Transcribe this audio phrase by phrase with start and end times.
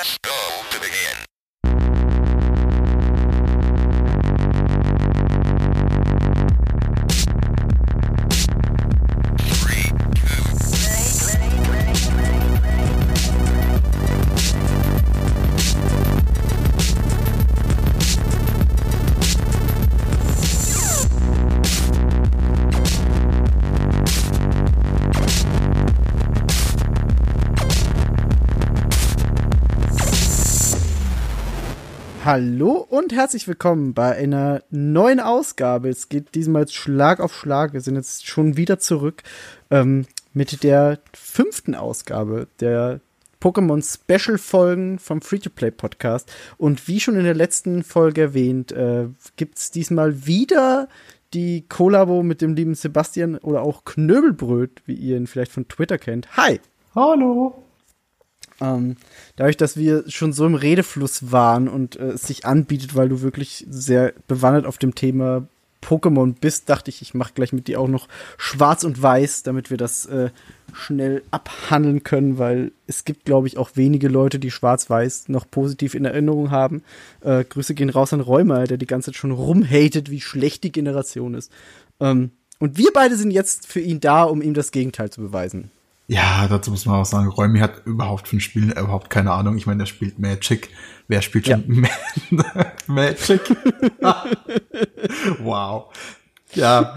[0.00, 1.29] Press go to begin.
[32.32, 35.88] Hallo und herzlich willkommen bei einer neuen Ausgabe.
[35.88, 37.72] Es geht diesmal Schlag auf Schlag.
[37.72, 39.24] Wir sind jetzt schon wieder zurück
[39.68, 43.00] ähm, mit der fünften Ausgabe der
[43.42, 46.32] Pokémon Special Folgen vom Free-to-Play Podcast.
[46.56, 50.86] Und wie schon in der letzten Folge erwähnt, äh, gibt's diesmal wieder
[51.34, 55.98] die Kollabo mit dem lieben Sebastian oder auch Knöbelbröt, wie ihr ihn vielleicht von Twitter
[55.98, 56.36] kennt.
[56.36, 56.60] Hi!
[56.94, 57.64] Hallo.
[58.60, 58.96] Ähm,
[59.36, 63.22] dadurch, dass wir schon so im Redefluss waren und äh, es sich anbietet, weil du
[63.22, 65.46] wirklich sehr bewandert auf dem Thema
[65.82, 69.70] Pokémon bist, dachte ich, ich mache gleich mit dir auch noch Schwarz und Weiß, damit
[69.70, 70.30] wir das äh,
[70.72, 75.94] schnell abhandeln können, weil es gibt, glaube ich, auch wenige Leute, die Schwarz-Weiß noch positiv
[75.94, 76.82] in Erinnerung haben.
[77.22, 80.72] Äh, Grüße gehen raus an Räumer, der die ganze Zeit schon rumhatet, wie schlecht die
[80.72, 81.50] Generation ist.
[81.98, 85.70] Ähm, und wir beide sind jetzt für ihn da, um ihm das Gegenteil zu beweisen.
[86.12, 89.56] Ja, dazu muss man auch sagen, Räumi hat überhaupt von Spielen überhaupt keine Ahnung.
[89.56, 90.68] Ich meine, der spielt Magic.
[91.06, 91.86] Wer spielt schon
[92.30, 93.40] Ma- Magic?
[95.38, 95.92] wow.
[96.54, 96.94] Ja.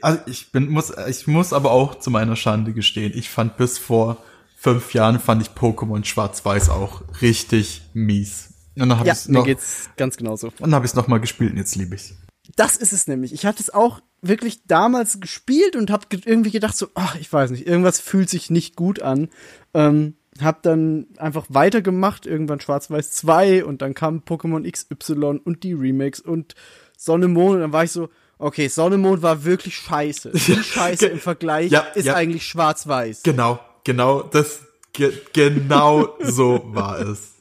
[0.00, 3.76] Also ich bin, muss, ich muss aber auch zu meiner Schande gestehen, ich fand bis
[3.78, 4.16] vor
[4.56, 8.54] fünf Jahren fand ich Pokémon Schwarz-Weiß auch richtig mies.
[8.76, 10.46] Und dann habe Ja, ich mir noch, geht's ganz genauso.
[10.48, 12.14] und dann habe ich es noch mal gespielt und jetzt liebe ich's.
[12.56, 13.34] das ist es nämlich.
[13.34, 17.32] Ich hatte es auch wirklich damals gespielt und habe ge irgendwie gedacht so, ach, ich
[17.32, 19.28] weiß nicht, irgendwas fühlt sich nicht gut an.
[19.74, 25.74] Ähm, hab dann einfach weitergemacht, irgendwann Schwarz-Weiß 2 und dann kam Pokémon XY und die
[25.74, 26.54] Remakes und
[26.96, 28.08] Sonne Mond und dann war ich so,
[28.38, 30.32] okay, Sonne Mond war wirklich scheiße.
[30.34, 32.14] Wie scheiße im Vergleich Ja, ist ja.
[32.14, 33.22] eigentlich Schwarz-Weiß.
[33.22, 34.60] Genau, genau, das,
[34.92, 37.34] ge, genau so war es.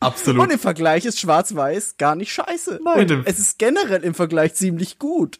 [0.00, 0.42] Absolut.
[0.42, 2.80] Und im Vergleich ist Schwarz-Weiß gar nicht scheiße.
[2.84, 5.38] Nein, und es ist generell im Vergleich ziemlich gut.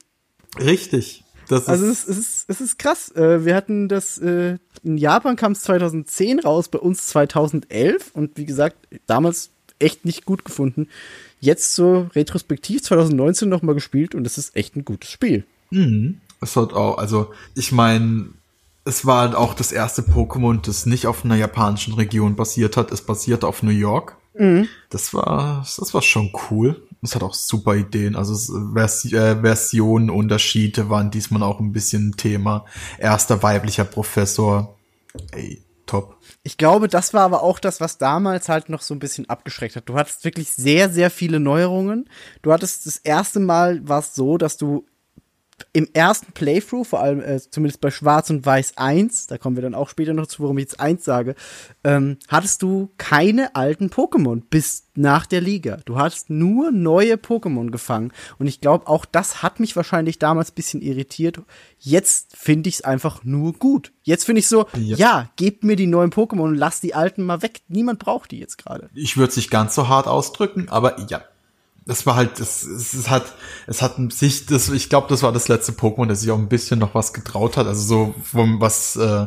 [0.58, 1.24] Richtig.
[1.48, 3.10] Das Also ist, es, ist, es ist krass.
[3.14, 8.36] Äh, wir hatten das, äh, in Japan kam es 2010 raus, bei uns 2011 und
[8.36, 8.76] wie gesagt,
[9.06, 10.88] damals echt nicht gut gefunden.
[11.40, 15.44] Jetzt so retrospektiv 2019 nochmal gespielt und es ist echt ein gutes Spiel.
[16.40, 18.28] es hat auch, also ich meine,
[18.84, 22.92] es war halt auch das erste Pokémon, das nicht auf einer japanischen Region basiert hat.
[22.92, 24.16] Es basierte auf New York.
[24.90, 26.86] Das war, das war schon cool.
[27.02, 28.16] Es hat auch super Ideen.
[28.16, 28.34] Also
[28.74, 32.64] Vers äh, Versionen, Unterschiede waren diesmal auch ein bisschen Thema.
[32.98, 34.76] Erster weiblicher Professor.
[35.32, 36.16] Ey, top.
[36.42, 39.76] Ich glaube, das war aber auch das, was damals halt noch so ein bisschen abgeschreckt
[39.76, 39.88] hat.
[39.88, 42.08] Du hattest wirklich sehr, sehr viele Neuerungen.
[42.42, 44.84] Du hattest das erste Mal war es so, dass du
[45.72, 49.62] im ersten Playthrough, vor allem äh, zumindest bei Schwarz und Weiß 1, da kommen wir
[49.62, 51.34] dann auch später noch zu, warum ich jetzt 1 sage,
[51.84, 55.78] ähm, hattest du keine alten Pokémon bis nach der Liga.
[55.84, 58.12] Du hattest nur neue Pokémon gefangen.
[58.38, 61.40] Und ich glaube, auch das hat mich wahrscheinlich damals bisschen irritiert.
[61.78, 63.92] Jetzt finde ich es einfach nur gut.
[64.02, 64.96] Jetzt finde ich so, Ja.
[64.96, 65.30] ja.
[65.36, 67.62] gebt mir die neuen Pokémon und lasst die alten mal weg.
[67.68, 68.88] Niemand braucht die jetzt gerade.
[68.94, 71.22] ich würde es nicht ganz so hart ausdrücken, aber ja.
[71.86, 73.34] Das war halt, es, es, hat,
[73.66, 76.48] es hat sich, das, ich glaube, das war das letzte Pokémon, das sich auch ein
[76.48, 79.26] bisschen noch was getraut hat, also so vom, was, äh,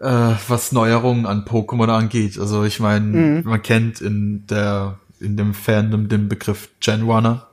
[0.00, 2.38] äh, was Neuerungen an Pokémon angeht.
[2.38, 7.46] Also ich meine, man kennt in der, in dem Fandom den Begriff Gen Runner.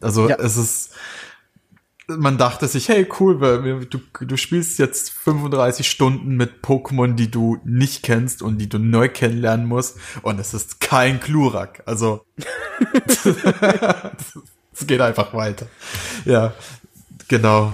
[0.00, 0.36] Also Ja.
[0.40, 0.90] es ist,
[2.06, 7.58] man dachte sich, hey, cool, du, du spielst jetzt 35 Stunden mit Pokémon, die du
[7.64, 9.96] nicht kennst und die du neu kennenlernen musst.
[10.22, 11.82] Und es ist kein Glurak.
[11.86, 12.24] Also,
[13.06, 15.66] es geht einfach weiter.
[16.24, 16.52] Ja,
[17.28, 17.72] genau.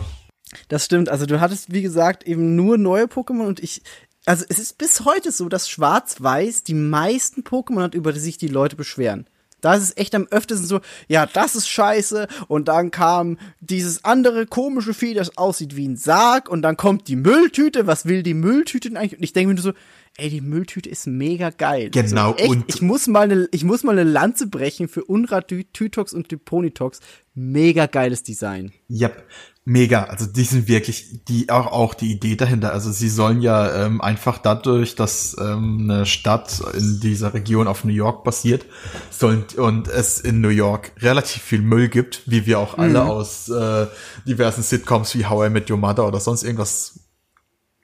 [0.68, 1.08] Das stimmt.
[1.08, 3.82] Also du hattest, wie gesagt, eben nur neue Pokémon und ich.
[4.26, 8.36] Also es ist bis heute so, dass Schwarz-Weiß die meisten Pokémon hat, über die sich
[8.36, 9.26] die Leute beschweren.
[9.60, 12.28] Da ist es echt am öftesten so, ja, das ist scheiße.
[12.48, 16.48] Und dann kam dieses andere komische Vieh, das aussieht wie ein Sarg.
[16.48, 17.86] Und dann kommt die Mülltüte.
[17.86, 19.18] Was will die Mülltüte denn eigentlich?
[19.18, 19.72] Und ich denke mir nur so,
[20.16, 21.90] ey, die Mülltüte ist mega geil.
[21.90, 25.04] Genau, Also echt, und- ich muss mal eine, ich muss mal eine Lanze brechen für
[25.04, 27.00] Unrat, Tytox und Typonitox.
[27.34, 28.72] Mega geiles Design.
[28.90, 29.22] Yep,
[29.64, 30.04] mega.
[30.04, 32.72] Also die sind wirklich, die auch, auch die Idee dahinter.
[32.72, 37.84] Also sie sollen ja ähm, einfach dadurch, dass ähm, eine Stadt in dieser Region auf
[37.84, 38.66] New York basiert,
[39.10, 43.48] sollen und es in New York relativ viel Müll gibt, wie wir auch alle aus
[43.48, 43.86] äh,
[44.26, 47.00] diversen Sitcoms wie How I Met Your Mother oder sonst irgendwas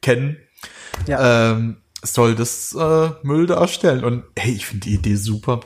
[0.00, 0.38] kennen.
[1.06, 1.52] Ja.
[1.52, 4.04] Ähm, soll das äh, Müll darstellen.
[4.04, 5.60] Und hey, ich finde die Idee super.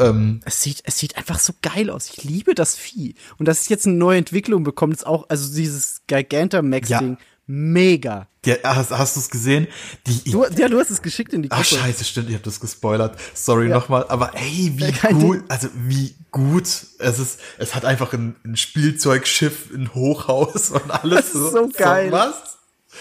[0.00, 2.08] Ähm, Es sieht, es sieht einfach so geil aus.
[2.10, 3.14] Ich liebe das Vieh.
[3.38, 8.28] Und dass es jetzt eine neue Entwicklung bekommt, ist auch, also dieses Gigantamax-Ding, mega.
[8.46, 9.66] ja, hast hast du es gesehen?
[10.06, 11.82] Die Du, ja, du hast es geschickt in die Ach Gruppe.
[11.82, 13.18] scheiße, stimmt, ich habe das gespoilert.
[13.34, 13.74] Sorry Ja.
[13.76, 16.66] nochmal, aber ey, wie gut, also wie gut.
[17.00, 21.32] Es ist, es hat einfach ein, ein Spielzeugschiff, ein Hochhaus und alles.
[21.32, 22.12] Das ist so geil.
[22.12, 22.49] was?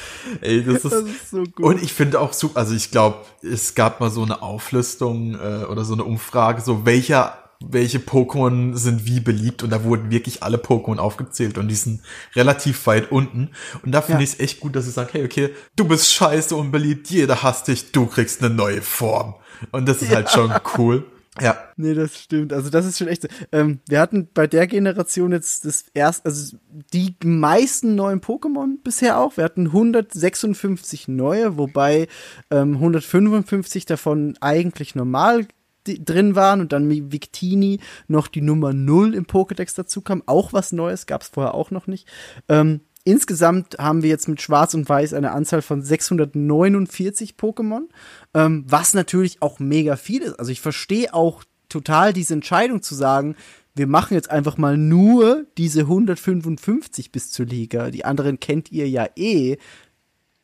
[0.41, 1.59] Ey, das ist, Das ist so gut.
[1.59, 5.65] Und ich finde auch super, also ich glaube, es gab mal so eine Auflistung äh,
[5.65, 10.43] oder so eine Umfrage, so welcher welche Pokémon sind wie beliebt und da wurden wirklich
[10.43, 11.99] alle Pokémon aufgezählt und die sind
[12.33, 13.49] relativ weit unten
[13.83, 14.23] und da finde Ja.
[14.23, 17.43] ich es echt gut, dass sie sagen, hey, okay, du bist scheiße und beliebt, jeder
[17.43, 19.35] hasst dich, du kriegst eine neue Form
[19.71, 21.03] und das ist halt schon cool.
[21.39, 22.51] Ja, Nee, das stimmt.
[22.51, 23.27] Also das ist schon echt.
[23.53, 26.57] Ähm, wir hatten bei der Generation jetzt das erst, also
[26.93, 29.37] die meisten neuen Pokémon bisher auch.
[29.37, 32.07] Wir hatten 156 neue, wobei
[32.51, 35.47] ähm, 155 davon eigentlich normal
[35.85, 40.21] drin waren und dann mit Victini noch die Nummer 0 im Pokédex dazu kam.
[40.25, 42.07] Auch was Neues, gab es vorher auch noch nicht.
[42.49, 47.83] Ähm, insgesamt haben wir jetzt mit Schwarz und Weiß eine Anzahl von 649 Pokémon,
[48.33, 50.39] ähm, was natürlich auch mega viel ist.
[50.39, 53.35] Also ich verstehe auch total diese Entscheidung zu sagen,
[53.75, 57.91] wir machen jetzt einfach mal nur diese 155 bis zur Liga.
[57.91, 59.57] Die anderen kennt ihr ja eh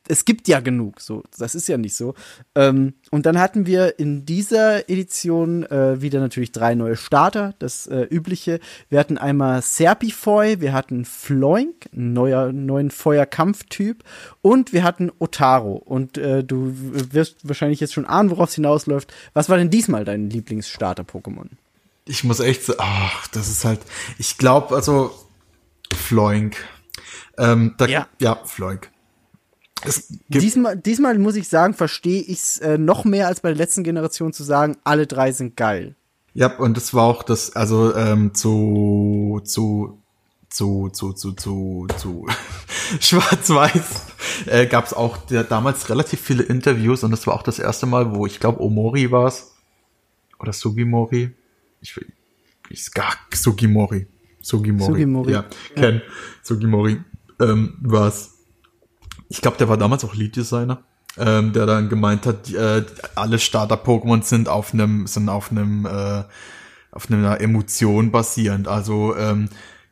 [0.08, 2.14] es gibt ja genug, so, das ist ja nicht so.
[2.54, 7.86] Ähm, und dann hatten wir in dieser Edition äh, wieder natürlich drei neue Starter, das
[7.86, 8.60] äh, übliche.
[8.88, 14.04] Wir hatten einmal Serpifoy, wir hatten Floink, einen neuer, neuen Feuerkampftyp
[14.42, 15.74] und wir hatten Otaro.
[15.74, 19.12] Und äh, du wirst wahrscheinlich jetzt schon ahnen, worauf es hinausläuft.
[19.34, 21.48] Was war denn diesmal dein Lieblingsstarter-Pokémon?
[22.06, 23.80] ich muss echt sagen, ach, das ist halt,
[24.18, 25.12] ich glaube, also
[25.94, 26.56] Floink.
[27.36, 28.08] Ähm, da, Ja.
[28.20, 28.90] ja, Floink.
[30.28, 33.84] Diesmal, diesmal muss ich sagen, verstehe ich es äh, noch mehr als bei der letzten
[33.84, 35.94] Generation zu sagen, alle drei sind geil.
[36.34, 39.98] Ja, und das war auch das, also ähm, zu, zu,
[40.50, 42.26] zu, zu, zu, zu, zu
[43.00, 44.02] Schwarz-Weiß
[44.46, 47.86] äh, gab es auch der, damals relativ viele Interviews und das war auch das erste
[47.86, 49.54] Mal, wo ich glaube Omori war es.
[50.38, 51.30] Oder Sugimori.
[51.80, 52.06] Ich will,
[52.68, 54.06] ich gar Sugimori.
[54.40, 54.92] Sugimori.
[54.92, 55.32] Sugimori.
[55.32, 55.44] Ja,
[55.74, 56.02] Ken
[56.42, 56.98] Sugimori
[57.40, 58.35] ähm, war es.
[59.28, 60.78] Ich glaube, der war damals auch Lead-Designer,
[61.18, 62.84] ähm, der dann gemeint hat, äh,
[63.14, 66.24] alle Starter-Pokémon sind auf einem, sind auf einem, äh,
[66.92, 68.68] auf einer Emotion basierend.
[68.68, 69.48] Also ähm,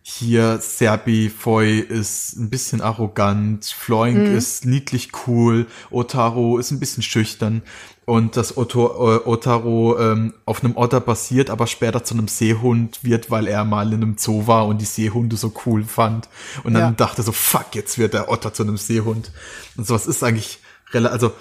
[0.07, 7.63] hier Serpifoy ist ein bisschen arrogant, Floink ist niedlich cool, Otaro ist ein bisschen schüchtern
[8.05, 13.03] und das Otto, äh, Otaro ähm, auf einem Otter basiert, aber später zu einem Seehund
[13.03, 16.29] wird, weil er mal in einem Zoo war und die Seehunde so cool fand
[16.65, 16.91] und dann Ja.
[16.91, 19.33] dachte so, fuck, jetzt wird der Otter zu einem Seehund.
[19.79, 20.59] Und sowas ist eigentlich
[20.93, 21.33] relativ, also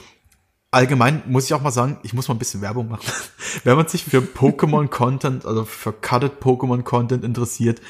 [0.71, 3.03] allgemein muss ich auch mal sagen, ich muss mal ein bisschen Werbung machen.
[3.65, 7.81] Wenn man sich für Pokémon-Content, also für Cutted Pokémon-Content interessiert,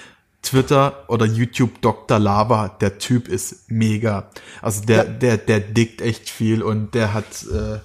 [0.43, 2.19] Twitter oder YouTube Dr.
[2.19, 4.29] Lava, der Typ ist mega.
[4.61, 7.79] Also der, der, der dickt echt viel und der hat äh,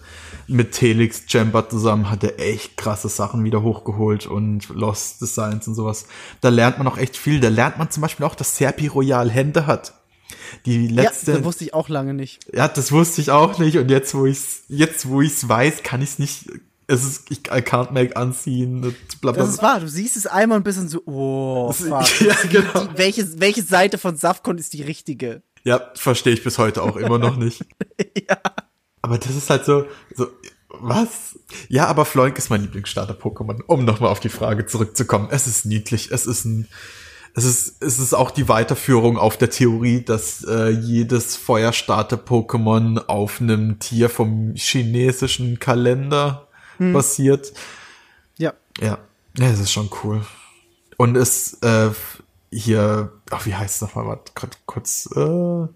[0.48, 5.74] mit Telix Chamber zusammen hat er echt krasse Sachen wieder hochgeholt und Lost Designs und
[5.74, 6.06] sowas.
[6.40, 7.38] Da lernt man auch echt viel.
[7.38, 9.92] Da lernt man zum Beispiel auch, dass Serpi Royal Hände hat.
[10.66, 12.40] Die letzte, ja, das wusste ich auch lange nicht.
[12.52, 16.02] ja, das wusste ich auch nicht und jetzt, wo ich's, jetzt, wo ich's weiß, kann
[16.02, 16.46] ich's nicht,
[16.90, 18.80] es ist, ich I can't make anziehen,
[19.20, 19.78] bla, bla, Das ist wahr.
[19.78, 22.20] Du siehst es einmal und bist dann so, oh, fuck.
[22.20, 22.86] ja, genau.
[22.86, 25.42] Die, welche, welche Seite von Safcon ist die richtige?
[25.64, 27.62] Ja, verstehe ich bis heute auch immer noch nicht.
[28.28, 28.38] ja.
[29.02, 30.28] Aber das ist halt so, so,
[30.70, 31.38] was?
[31.68, 35.28] Ja, aber Floink ist mein Lieblingsstarter-Pokémon, um nochmal auf die Frage zurückzukommen.
[35.30, 36.68] Es ist niedlich, es ist ein,
[37.34, 43.42] es ist, es ist auch die Weiterführung auf der Theorie, dass äh, jedes Feuerstarter-Pokémon auf
[43.42, 46.47] einem Tier vom chinesischen Kalender
[46.78, 47.52] basiert.
[48.36, 48.54] Ja.
[48.80, 48.98] Ja,
[49.36, 50.24] ja, das ist schon cool.
[50.96, 51.90] Und es äh,
[52.50, 54.32] hier, ach, wie heißt es nochmal, warte,
[54.66, 55.66] kurz, äh,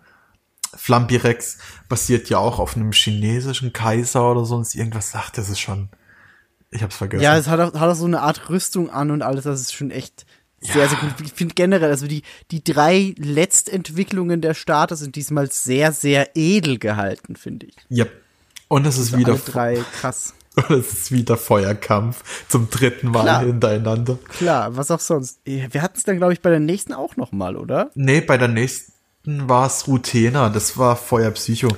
[0.74, 5.90] Flampirex basiert ja auch auf einem chinesischen Kaiser oder sonst irgendwas sagt, das ist schon,
[6.70, 7.22] ich hab's vergessen.
[7.22, 9.74] Ja, es hat auch, hat auch so eine Art Rüstung an und alles, das ist
[9.74, 10.24] schon echt
[10.60, 11.10] sehr, sehr gut.
[11.22, 16.78] Ich finde generell, also die, die drei Letztentwicklungen der Starter sind diesmal sehr, sehr edel
[16.78, 17.76] gehalten, finde ich.
[17.88, 18.06] ja.
[18.68, 20.32] Und es ist wieder, Alle drei krass.
[20.68, 23.40] es ist wieder Feuerkampf zum dritten Mal Klar.
[23.44, 24.18] hintereinander.
[24.28, 25.40] Klar, was auch sonst.
[25.44, 27.90] Wir hatten es dann, glaube ich, bei der nächsten auch noch mal, oder?
[27.94, 28.92] Nee, bei der nächsten
[29.24, 31.68] war es Rutena, das war Feuerpsycho.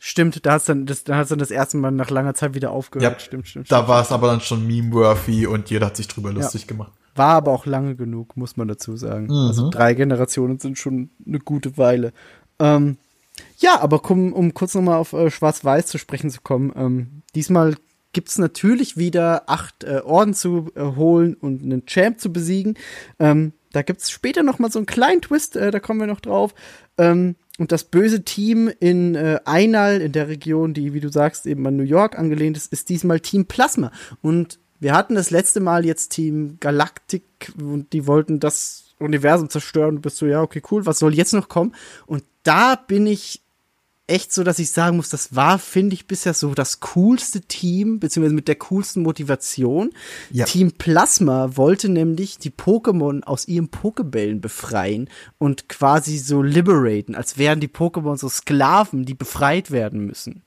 [0.00, 2.70] Stimmt, da hat's dann, das, da hat's dann das erste Mal nach langer Zeit wieder
[2.70, 3.12] aufgehört.
[3.12, 6.32] Ja, stimmt, stimmt, Da war es aber dann schon meme-worthy und jeder hat sich drüber
[6.32, 6.92] lustig gemacht.
[7.16, 9.28] War aber auch lange genug, muss man dazu sagen.
[9.30, 12.12] Also drei Generationen sind schon eine gute Weile.
[12.60, 12.96] Ähm,
[13.58, 17.74] Ja, aber um, um kurz nochmal auf äh, Schwarz-Weiß zu sprechen zu kommen, ähm, diesmal
[18.18, 22.76] gibt's natürlich wieder acht äh, Orden zu äh, holen und einen Champ zu besiegen.
[23.20, 26.52] Ähm, da gibt's später nochmal so einen kleinen Twist, äh, da kommen wir noch drauf.
[26.96, 31.46] Ähm, und das böse Team in äh, Einal, in der Region, die, wie du sagst,
[31.46, 33.92] eben an New York angelehnt ist, ist diesmal Team Plasma.
[34.20, 39.94] Und wir hatten das letzte Mal jetzt Team Galactic und die wollten das Universum zerstören.
[39.94, 41.72] Du bist so, ja, okay, cool, was soll jetzt noch kommen?
[42.06, 43.42] Und da bin ich
[44.08, 48.00] echt so, dass ich sagen muss, das war, finde ich, bisher so das coolste Team,
[48.00, 49.90] beziehungsweise mit der coolsten Motivation.
[50.30, 50.46] Ja.
[50.46, 57.38] Team Plasma wollte nämlich die Pokémon aus ihren Pokebällen befreien und quasi so liberaten, als
[57.38, 60.42] wären die Pokémon so Sklaven, die befreit werden müssen.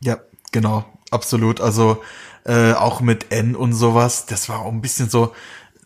[0.00, 0.18] Ja,
[0.50, 1.60] genau, absolut.
[1.60, 2.02] Also
[2.44, 5.32] äh, auch mit N und sowas, das war auch ein bisschen so,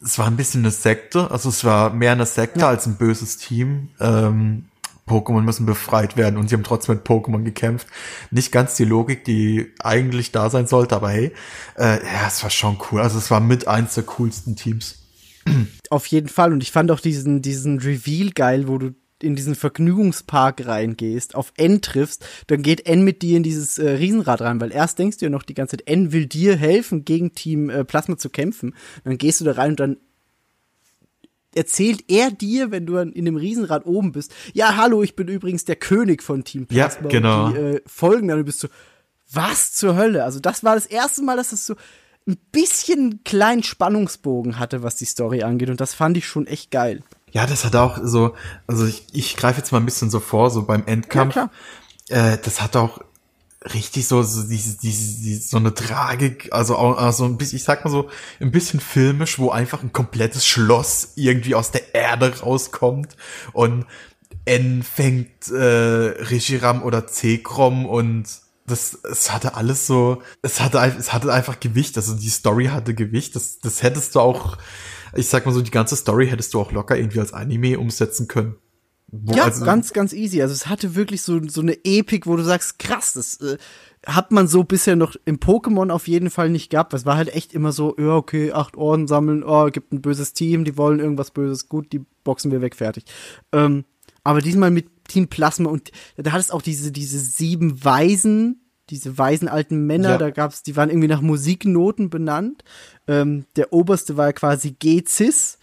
[0.03, 2.69] es war ein bisschen eine Sekte, also es war mehr eine Sekte Ja.
[2.69, 3.89] als ein böses Team.
[4.01, 4.67] Ähm,
[5.07, 7.87] Pokémon müssen befreit werden und sie haben trotzdem mit Pokémon gekämpft.
[8.31, 11.33] Nicht ganz die Logik, die eigentlich da sein sollte, aber hey,
[11.77, 13.01] äh, ja, es war schon cool.
[13.01, 15.03] Also es war mit eins der coolsten Teams.
[15.91, 16.53] Auf jeden Fall.
[16.53, 21.53] Und ich fand auch diesen, diesen Reveal geil, wo du in diesen Vergnügungspark reingehst, auf
[21.57, 25.19] N triffst, dann geht N mit dir in dieses äh, Riesenrad rein, weil erst denkst
[25.19, 28.29] du ja noch die ganze Zeit, N will dir helfen, gegen Team äh, Plasma zu
[28.29, 28.75] kämpfen.
[29.05, 29.97] Dann gehst du da rein und dann
[31.57, 35.65] erzählt er dir, wenn du in dem Riesenrad oben bist, ja, hallo, ich bin übrigens
[35.65, 37.09] der König von Team Ja, Plasma.
[37.09, 37.47] genau.
[37.47, 38.69] Und die äh, folgen dann du bist so,
[39.33, 40.25] was zur Hölle?
[40.25, 41.75] Also das war das erste Mal, dass das so
[42.29, 45.71] ein bisschen kleinen Spannungsbogen hatte, was die Story angeht.
[45.71, 47.03] Und das fand ich schon echt geil.
[47.33, 48.35] Ja, das hat auch so,
[48.67, 51.37] also ich, ich greife jetzt mal ein bisschen so vor, so beim Endkampf.
[51.37, 51.51] Ja,
[52.09, 53.01] äh, das hat auch
[53.75, 57.65] richtig so, so diese, diese, diese, so eine Tragik, also auch also ein bisschen, ich
[57.65, 58.09] sag mal so,
[58.41, 63.17] ein bisschen filmisch, wo einfach ein komplettes Schloss irgendwie aus der Erde rauskommt
[63.53, 63.87] und
[64.45, 68.29] N fängt äh, Reshiram oder Zekrom und
[68.67, 72.95] das, es hatte alles so, es hatte, es hatte einfach Gewicht, also die Story hatte
[72.95, 74.59] Gewicht, das, das hättest du auch,
[75.15, 78.29] ich sag mal so, die ganze Story hättest du auch locker irgendwie als Anime umsetzen
[78.29, 78.57] können.
[79.13, 80.43] Wo, Ja, also- ganz, ganz easy.
[80.43, 83.57] Also es hatte wirklich so, so eine Epik, wo du sagst, krass, das äh,
[84.05, 86.93] hat man so bisher noch im Pokémon auf jeden Fall nicht gehabt.
[86.95, 90.33] Es war halt echt immer so, ja, okay, acht Orden sammeln, oh, gibt ein böses
[90.33, 93.05] Team, die wollen irgendwas Böses, gut, die boxen wir weg, fertig.
[93.53, 93.85] Ähm,
[94.25, 98.61] aber diesmal mit Team Plasma und da hattest auch diese, diese sieben Weisen,
[98.91, 100.19] diese weisen alten Männer, Ja.
[100.19, 102.65] da gab's, die waren irgendwie nach Musiknoten benannt.
[103.07, 105.59] Ähm, der oberste war quasi G-Cis.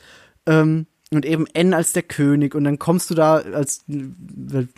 [0.46, 2.56] Ähm, und eben N als der König.
[2.56, 3.86] Und dann kommst du da als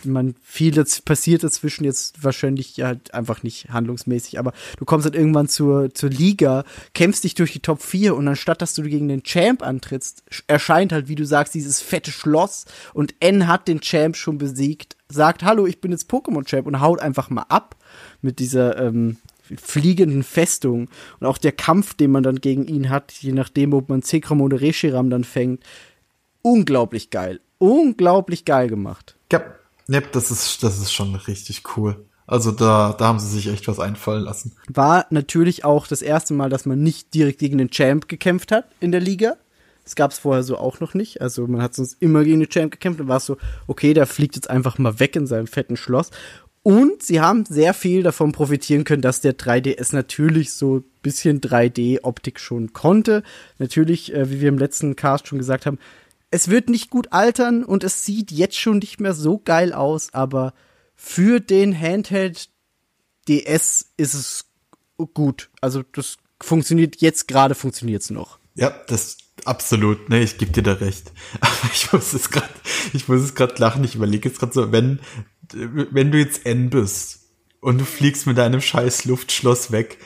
[0.04, 5.14] man viel das passiert dazwischen jetzt wahrscheinlich halt einfach nicht handlungsmäßig, aber du kommst halt
[5.14, 6.64] irgendwann zur zur Liga,
[6.94, 10.42] kämpfst dich durch die Top 4 und anstatt dass du gegen den Champ antrittst, sch-
[10.46, 12.64] erscheint halt, wie du sagst, dieses fette Schloss
[12.94, 16.80] und N hat den Champ schon besiegt, sagt hallo, ich bin jetzt Pokémon Champ und
[16.80, 17.76] haut einfach mal ab
[18.22, 19.16] mit dieser ähm,
[19.56, 20.88] fliegenden Festung.
[21.20, 24.40] Und auch der Kampf, den man dann gegen ihn hat, je nachdem, ob man Zekrom
[24.40, 25.62] oder Reshiram dann fängt,
[26.46, 27.40] unglaublich geil.
[27.58, 29.16] Unglaublich geil gemacht.
[29.32, 29.42] Ja,
[29.88, 32.04] ja das ist, das ist schon richtig cool.
[32.26, 34.52] Also da, da haben sie sich echt was einfallen lassen.
[34.68, 38.66] War natürlich auch das erste Mal, dass man nicht direkt gegen den Champ gekämpft hat
[38.80, 39.36] in der Liga.
[39.84, 41.20] Das gab es vorher so auch noch nicht.
[41.20, 43.36] Also man hat sonst immer gegen den Champ gekämpft und war es so,
[43.68, 46.10] okay, der fliegt jetzt einfach mal weg in seinem fetten Schloss.
[46.64, 51.40] Und sie haben sehr viel davon profitieren können, dass der 3DS natürlich so ein bisschen
[51.40, 53.22] 3D-Optik schon konnte.
[53.58, 55.78] Natürlich, äh, wie wir im letzten Cast schon gesagt haben,
[56.30, 60.12] es wird nicht gut altern und es sieht jetzt schon nicht mehr so geil aus,
[60.12, 60.54] aber
[60.94, 62.50] für den Handheld
[63.28, 64.44] DS ist es
[65.14, 65.50] gut.
[65.60, 68.38] Also das funktioniert jetzt gerade funktioniert's noch.
[68.54, 71.12] Ja, das absolut, ne, ich geb dir da recht.
[71.40, 72.48] Aber ich muss es gerade,
[72.92, 75.00] ich muss es gerade lachen, ich überlege jetzt gerade so, wenn,
[75.52, 77.20] wenn du jetzt N bist
[77.60, 79.98] und du fliegst mit deinem scheiß Luftschloss weg,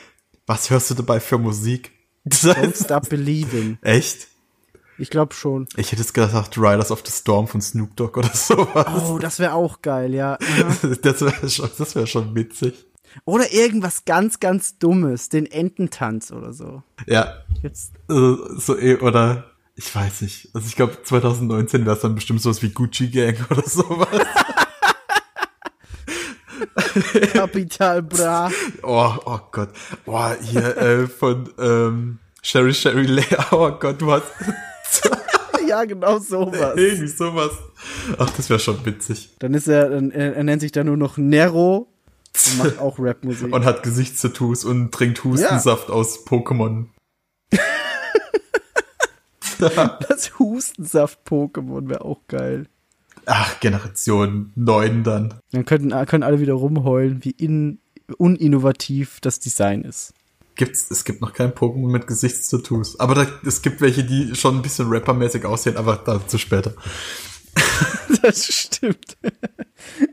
[0.45, 1.91] was hörst du dabei für Musik?
[2.25, 3.77] Das Don't heißt, Stop Believing.
[3.81, 4.27] echt?
[4.97, 5.67] Ich glaube schon.
[5.77, 9.09] Ich hätte jetzt gesagt Riders of the Storm von Snoop Dogg oder sowas.
[9.09, 10.37] Oh, das wäre auch geil, ja.
[11.01, 12.85] Das wäre schon, das wäre schon witzig.
[13.25, 16.83] Oder irgendwas ganz, ganz Dummes, den Ententanz oder so.
[17.07, 19.45] Ja, Jetzt, Also, so eh, oder
[19.75, 20.49] ich weiß nicht.
[20.53, 24.07] Also ich glaube 2019 wäre es dann bestimmt sowas wie Gucci Gang oder sowas.
[27.33, 28.51] Kapital Bra.
[28.83, 29.69] Oh, oh Gott.
[30.05, 33.25] Boah, hier äh, von ähm, Sherry Sherry Lea.
[33.51, 34.23] Oh Gott, hast
[35.67, 36.75] ja, genau sowas.
[36.75, 37.51] irgendwie sowas.
[38.17, 39.29] Ach, das wäre schon witzig.
[39.39, 41.87] Dann ist er, er, er nennt sich dann nur noch Nero
[42.33, 43.53] und macht auch Rapmusik.
[43.53, 46.85] Und hat Gesichtstattoos und trinkt Hustensaft aus Pokémon.
[49.59, 52.65] Das Hustensaft-Pokémon wäre auch geil.
[53.27, 55.35] Ach, Generation 9 dann.
[55.51, 57.79] Dann könnten, können alle wieder rumheulen, wie in,
[58.17, 60.15] uninnovativ das Design ist.
[60.55, 62.99] Gibt's, es gibt noch kein Pokémon mit Gesichtstattoos.
[62.99, 66.73] Aber da, es gibt welche, die schon ein bisschen rappermäßig aussehen, aber dazu später.
[68.21, 69.17] Das stimmt.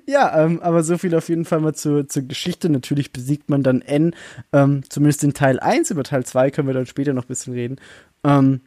[0.07, 2.71] ja, ähm, aber so viel auf jeden Fall mal zur, zur Geschichte.
[2.71, 4.15] Natürlich besiegt man dann N,
[4.53, 5.91] ähm, zumindest in Teil 1.
[5.91, 7.77] Über Teil 2 können wir dann später noch ein bisschen reden.
[8.25, 8.63] Ähm,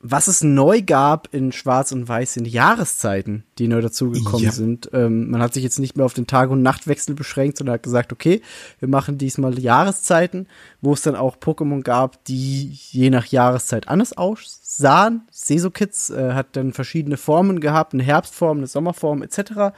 [0.00, 4.52] was es neu gab in Schwarz und Weiß sind Jahreszeiten, die neu dazugekommen Ja.
[4.52, 4.88] sind.
[4.92, 7.82] Ähm, man hat sich jetzt nicht mehr auf den Tag- und Nachtwechsel beschränkt, sondern hat
[7.82, 8.40] gesagt, okay,
[8.78, 10.46] wir machen diesmal Jahreszeiten,
[10.80, 15.22] wo es dann auch Pokémon gab, die je nach Jahreszeit anders aussahen.
[15.32, 19.74] Sesokids äh, hat dann verschiedene Formen gehabt, eine Herbstform, eine Sommerform etc.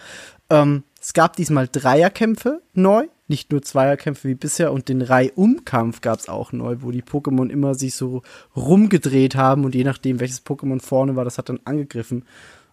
[0.50, 6.18] Ähm, es gab diesmal Dreierkämpfe neu, nicht nur Zweierkämpfe wie bisher und den Reihumkampf gab
[6.18, 8.22] es auch neu, wo die Pokémon immer sich so
[8.54, 12.26] rumgedreht haben und je nachdem, welches Pokémon vorne war, das hat dann angegriffen.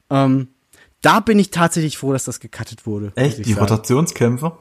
[0.10, 0.50] Ähm,
[1.02, 3.14] da bin ich tatsächlich froh, dass das gecuttet wurde.
[3.16, 3.38] Echt?
[3.38, 3.60] Die sagen.
[3.60, 4.52] Rotationskämpfe?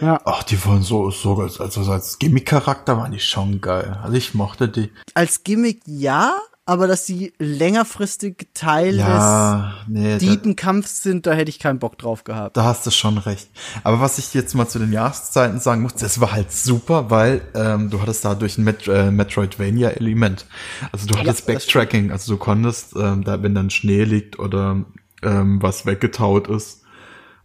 [0.00, 0.20] Ja.
[0.24, 3.98] Ach, die waren so, so als, also als Gimmick-Charakter waren die schon geil.
[4.02, 4.90] Also ich mochte die.
[5.12, 11.26] Als Gimmick ja, aber dass die längerfristig Teil Ja, nee, des da, deepen Kampfs sind,
[11.26, 12.56] da hätte ich keinen Bock drauf gehabt.
[12.56, 13.48] da hast du schon recht.
[13.82, 17.42] Aber was ich jetzt mal zu den Jahreszeiten sagen muss, das war halt super, weil
[17.54, 20.46] ähm, du hattest dadurch ein Met äh, Metroidvania-Element.
[20.90, 24.84] Also du hattest das Backtracking, also du konntest, ähm, da wenn dann Schnee liegt oder
[25.22, 26.82] ähm, was weggetaut ist,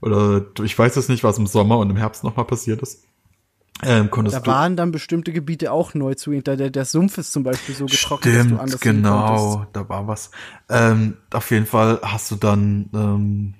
[0.02, 3.04] oder ich weiß es nicht, was im Sommer und im Herbst nochmal passiert ist.
[3.84, 6.32] Ähm, Da waren dann bestimmte Gebiete auch neu zu.
[6.42, 9.88] Da der, der Sumpf ist zum Beispiel so getrocknet, dass du Stimmt, anders genau, da
[9.88, 10.32] war was.
[10.70, 13.54] Ähm, auf jeden Fall hast du dann ähm,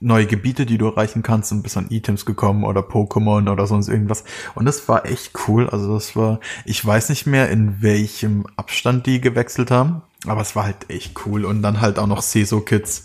[0.00, 3.88] neue Gebiete, die du erreichen kannst und bist an Items gekommen oder Pokémon oder sonst
[3.88, 4.24] irgendwas.
[4.54, 5.68] Und das war echt cool.
[5.68, 10.56] Also das war, ich weiß nicht mehr, in welchem Abstand die gewechselt haben, aber es
[10.56, 11.44] war halt echt cool.
[11.44, 13.04] Und dann halt auch noch Seso Kids,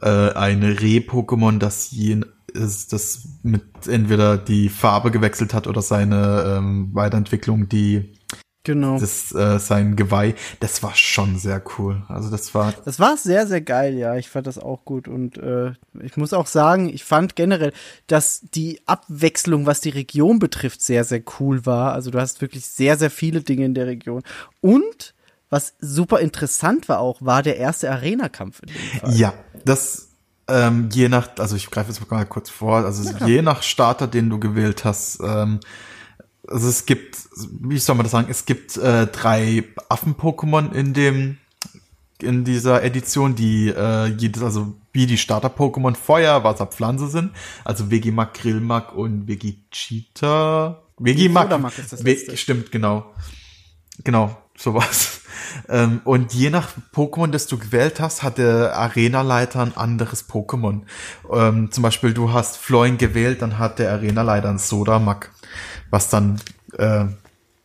[0.00, 2.22] äh, ein Reh-Pokémon, das je
[2.54, 8.14] ist, das mit entweder die Farbe gewechselt hat oder seine ähm, Weiterentwicklung, die
[8.64, 8.96] Genau.
[8.96, 12.04] das äh, sein Geweih, das war schon sehr cool.
[12.06, 14.14] Also das war Das war sehr, sehr geil, ja.
[14.16, 15.08] Ich fand das auch gut.
[15.08, 17.72] Und äh, ich muss auch sagen, ich fand generell,
[18.06, 21.92] dass die Abwechslung, was die Region betrifft, sehr, sehr cool war.
[21.92, 24.22] Also du hast wirklich sehr, sehr viele Dinge in der Region.
[24.60, 25.14] Und
[25.50, 28.62] was super interessant war auch, war der erste Arena-Kampf
[29.08, 29.34] ja,
[29.64, 30.11] das
[30.52, 34.28] ähm, je nach, also ich greife jetzt mal kurz vor, also je nach Starter, den
[34.30, 35.60] du gewählt hast, ähm,
[36.46, 37.16] also es gibt,
[37.60, 41.38] wie soll man das sagen, es gibt äh, drei Affen-Pokémon in dem
[42.22, 47.32] in dieser Edition, die äh, jedes, also wie die Starter-Pokémon Feuer, Wasser, Pflanze sind.
[47.64, 50.82] Also Vegimak, Grillmak und Vegeta.
[50.98, 51.44] Vegimak.
[51.44, 52.36] Sodamak ist das letzte.
[52.36, 53.12] stimmt, genau.
[54.04, 55.21] Genau, sowas.
[55.68, 60.82] Ähm, und je nach Pokémon, das du gewählt hast, hat der Arenaleiter ein anderes Pokémon.
[61.32, 65.30] Ähm, zum Beispiel, du hast Floin gewählt, dann hat der Arenaleiter ein Sodamak,
[65.90, 66.40] was dann,
[66.78, 67.04] äh,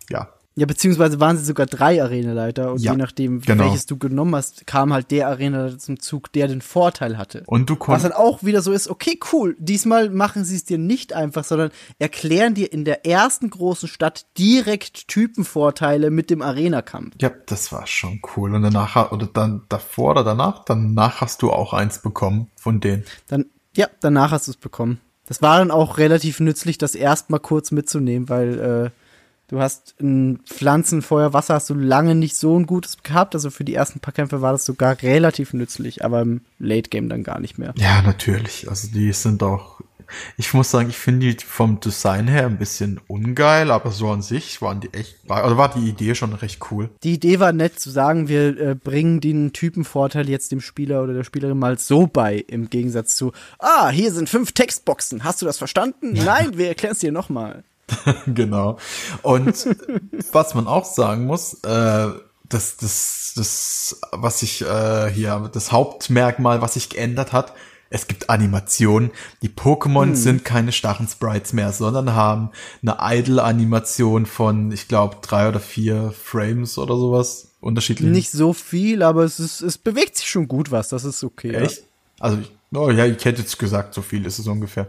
[0.09, 3.65] ja, Ja, beziehungsweise waren sie sogar drei Arenaleiter und Ja, je nachdem, genau.
[3.65, 7.43] welches du genommen hast, kam halt der Arenaleiter zum Zug, der den Vorteil hatte.
[7.45, 10.65] und du Was konntest, dann auch wieder so ist, okay, cool, diesmal machen sie es
[10.65, 16.41] dir nicht einfach, sondern erklären dir in der ersten großen Stadt direkt Typenvorteile mit dem
[16.41, 17.13] Arena-Kampf.
[17.21, 18.55] ja, das war schon cool.
[18.55, 23.03] Und danach, oder dann davor oder danach, danach hast du auch eins bekommen von denen.
[23.27, 24.99] Dann, ja, danach hast du es bekommen.
[25.27, 28.89] Das war dann auch relativ nützlich, das erstmal kurz mitzunehmen, weil äh,
[29.47, 33.35] du hast in Pflanzen, Feuer, Wasser hast du lange nicht so ein gutes gehabt.
[33.35, 37.09] Also für die ersten paar Kämpfe war das sogar relativ nützlich, aber im Late Game
[37.09, 37.73] dann gar nicht mehr.
[37.77, 38.69] Ja, natürlich.
[38.69, 39.81] Also die sind auch,
[40.37, 44.21] ich muss sagen, ich finde die vom Design her ein bisschen ungeil, aber so an
[44.21, 46.89] sich waren die echt, war, also war die Idee schon recht cool.
[47.03, 51.13] Die Idee war nett zu sagen, wir äh, bringen den Typenvorteil jetzt dem Spieler oder
[51.13, 55.45] der Spielerin mal so bei, im Gegensatz zu, ah, hier sind fünf Textboxen, hast du
[55.45, 56.13] das verstanden?
[56.13, 57.63] Nein, wir erklären es dir nochmal.
[58.27, 58.77] genau.
[59.21, 59.67] Und
[60.31, 62.07] was man auch sagen muss, äh,
[62.49, 67.53] das, das, das, was sich äh, hier, das Hauptmerkmal, was sich geändert hat,
[67.89, 69.11] es gibt Animationen.
[69.41, 75.47] Die Pokémon sind keine starren Sprites mehr, sondern haben eine Idle-Animation von, ich glaube, drei
[75.47, 77.55] oder vier Frames oder sowas.
[77.61, 78.09] Unterschiedlich.
[78.09, 81.53] Nicht so viel, aber es ist, es bewegt sich schon gut was, das ist okay.
[81.53, 81.61] ja.
[81.61, 81.83] Echt?
[82.19, 84.87] Also, ich, oh ja, ich hätte jetzt gesagt, so viel ist es ungefähr.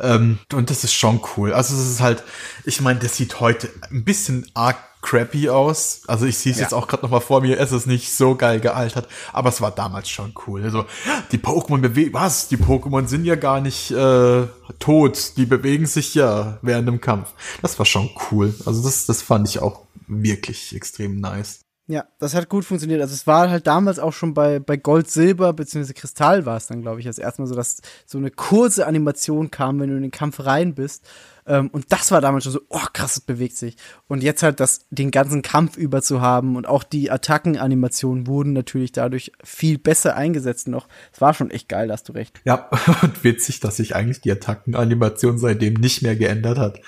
[0.00, 1.52] Ähm, und das ist schon cool.
[1.52, 2.22] Also, es ist halt,
[2.64, 6.02] ich meine, das sieht heute ein bisschen arg crappy aus.
[6.08, 6.64] Also, ich sehe es Ja.
[6.64, 7.58] jetzt auch gerade noch mal vor mir.
[7.60, 10.64] Es ist nicht so geil gealtert, aber es war damals schon cool.
[10.64, 10.86] Also,
[11.30, 12.48] die Pokémon bewegen, was?
[12.48, 14.46] Die Pokémon sind ja gar nicht äh,
[14.80, 15.36] tot.
[15.36, 17.32] Die bewegen sich ja während dem Kampf.
[17.62, 18.54] Das war schon cool.
[18.66, 21.60] Also, das, das fand ich auch wirklich extrem nice.
[21.90, 23.00] Ja, das hat gut funktioniert.
[23.00, 26.66] Also es war halt damals auch schon bei, bei Gold, Silber beziehungsweise Kristall war es
[26.66, 30.02] dann, glaube ich, als erstmal so, dass so eine kurze Animation kam, wenn du in
[30.02, 31.06] den Kampf rein bist.
[31.46, 33.76] Ähm, und das war damals schon so, oh krass, es bewegt sich.
[34.06, 38.52] Und jetzt halt das, den ganzen Kampf über zu haben und auch die Attackenanimationen wurden
[38.52, 40.88] natürlich dadurch viel besser eingesetzt noch.
[41.10, 42.38] Es war schon echt geil, da hast du recht.
[42.44, 42.68] Ja,
[43.02, 46.80] und witzig, dass sich eigentlich die Attackenanimation seitdem nicht mehr geändert hat.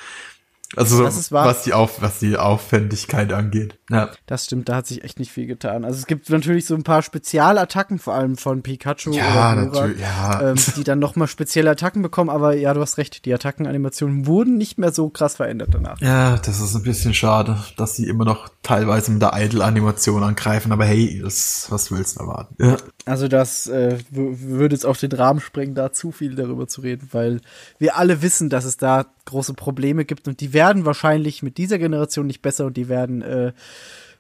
[0.76, 3.76] Also so, was die auf, was die Aufwendigkeit angeht.
[3.90, 4.11] Ja.
[4.26, 5.85] Das stimmt, da hat sich echt nicht viel getan.
[5.85, 10.00] Also es gibt natürlich so ein paar Spezialattacken, vor allem von Pikachu Ja, oder natürlich,
[10.00, 10.50] ja.
[10.50, 12.30] ähm, die dann nochmal spezielle Attacken bekommen.
[12.30, 16.00] Aber ja, du hast recht, die Attackenanimationen wurden nicht mehr so krass verändert danach.
[16.00, 20.70] Ja, das ist ein bisschen schade, dass sie immer noch teilweise mit der Idle-Animation angreifen,
[20.70, 22.54] aber hey, das, was willst du erwarten?
[22.64, 22.76] Ja.
[23.06, 27.09] Also das äh, würde jetzt auf den Rahmen sprengen, da zu viel darüber zu reden,
[27.11, 27.40] weil
[27.78, 31.79] wir alle wissen, dass es da große Probleme gibt und die werden wahrscheinlich mit dieser
[31.79, 33.53] Generation nicht besser und die werden äh,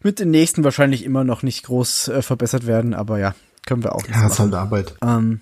[0.02, 2.94] mit den nächsten wahrscheinlich immer noch nicht groß äh, verbessert werden.
[2.94, 3.34] Aber ja,
[3.66, 4.94] können wir auch Ja, ist halt Arbeit.
[5.02, 5.40] Ähm,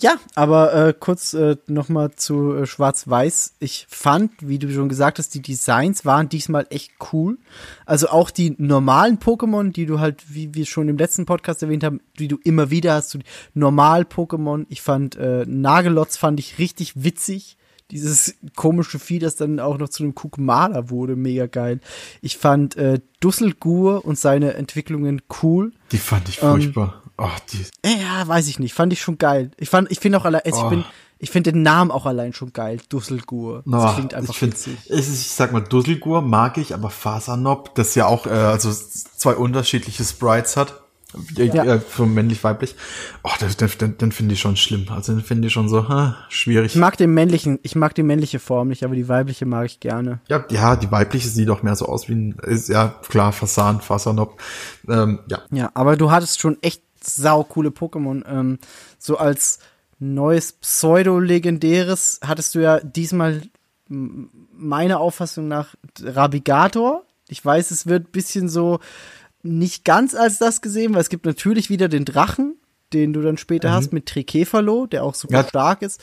[0.00, 3.54] ja, aber äh, kurz äh, nochmal zu äh, Schwarz-Weiß.
[3.60, 7.38] Ich fand, wie du schon gesagt hast, die Designs waren diesmal echt cool.
[7.86, 11.84] Also auch die normalen Pokémon, die du halt, wie wir schon im letzten Podcast erwähnt
[11.84, 14.66] haben, die du immer wieder hast, so die Normal-Pokémon.
[14.68, 17.56] Ich fand äh, Nagelotz fand ich richtig witzig.
[17.90, 21.80] Dieses komische Vieh, das dann auch noch zu einem Kukmala wurde, mega geil.
[22.22, 25.72] Ich fand äh, Dusselgur und seine Entwicklungen cool.
[25.92, 27.02] Die fand ich Ähm, furchtbar.
[27.16, 28.72] Ach, die, Ja, weiß ich nicht.
[28.74, 29.50] Fand ich schon geil.
[29.58, 30.64] Ich fand, ich finde auch allein, also Oh.
[30.64, 30.84] ich bin,
[31.18, 32.80] ich finde den Namen auch allein schon geil.
[32.88, 33.56] Dusselgur.
[33.56, 34.78] Das Na, klingt einfach ich, find, witzig.
[34.86, 39.34] ich, ich sag mal, Dusselgur mag ich, aber Fasanop, das ja auch äh, also zwei
[39.34, 40.79] unterschiedliche Sprites hat,
[41.36, 41.64] Ja.
[41.64, 42.76] äh, für männlich-weiblich,
[43.22, 44.86] oh, den, den, den, den finde ich schon schlimm.
[44.90, 46.74] Also den finde ich schon so hm, schwierig.
[46.74, 49.80] Ich mag den männlichen, ich mag die männliche Form nicht, aber die weibliche mag ich
[49.80, 50.20] gerne.
[50.28, 53.80] ja, ja, die weibliche sieht doch mehr so aus wie ein, ist ja klar, Fasan,
[53.80, 54.40] Fasanop.
[54.88, 58.22] Ähm, ja, Ja, aber du hattest schon echt sau coole Pokémon.
[58.28, 58.58] Ähm,
[58.98, 59.58] so als
[59.98, 63.42] neues Pseudo-legendäres hattest du ja diesmal
[63.88, 67.04] meiner Auffassung nach Rabigator.
[67.28, 68.80] Ich weiß, es wird bisschen so
[69.42, 72.56] nicht ganz als das gesehen, weil es gibt natürlich wieder den Drachen,
[72.92, 75.48] den du dann später hast mit Trikefalo, der auch super Ja.
[75.48, 76.00] stark ist.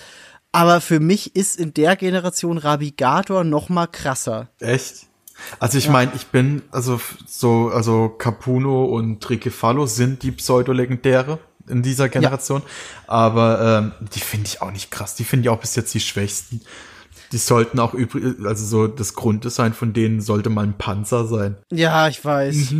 [0.51, 4.49] Aber für mich ist in der Generation Rabigator noch mal krasser.
[4.59, 5.05] echt.
[5.59, 11.83] Also ich meine, ich bin, also so, also Capuno und Trikefalo sind die Pseudo-Legendäre in
[11.83, 12.63] dieser Generation,
[13.05, 15.13] aber ähm, die finde ich auch nicht krass.
[15.13, 16.61] Die finde ich auch bis jetzt die schwächsten.
[17.31, 21.57] Die sollten auch übrig, also so das Grunddesign von denen sollte mal ein Panzer sein.
[21.71, 22.55] Ja, ich weiß.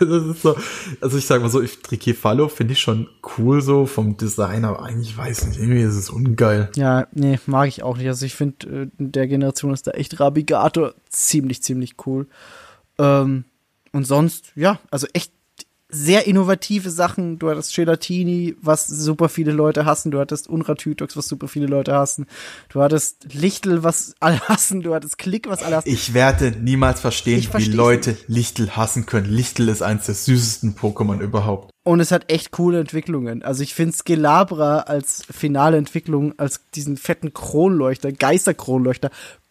[0.00, 0.56] ist so,
[1.00, 4.82] also ich sag mal so, ich Trikefalo finde ich schon cool so vom Design, aber
[4.82, 6.70] eigentlich weiß nicht, irgendwie ist es ungeil.
[6.76, 8.08] Ja, nee, mag ich auch nicht.
[8.08, 12.26] Also ich finde, äh, in der Generation ist da echt Rabigator ziemlich, ziemlich cool.
[12.98, 13.44] Ähm,
[13.92, 15.32] und sonst, ja, also echt
[15.88, 17.38] sehr innovative Sachen.
[17.38, 20.10] Du hattest Gelatini, was super viele Leute hassen.
[20.10, 22.26] Du hattest Unratütox, was super viele Leute hassen.
[22.68, 24.82] Du hattest Lichtel, was alle hassen.
[24.82, 25.88] Du hattest Klick, was alle hassen.
[25.88, 29.28] Ich werde niemals verstehen, wie Leute Lichtel hassen können.
[29.30, 31.70] Lichtel ist eins der süßesten Pokémon überhaupt.
[31.84, 33.44] Und es hat echt coole Entwicklungen.
[33.44, 39.10] Also ich finde Skelabra als finale Entwicklung, als diesen fetten Kronleuchter, Geisterkronleuchter,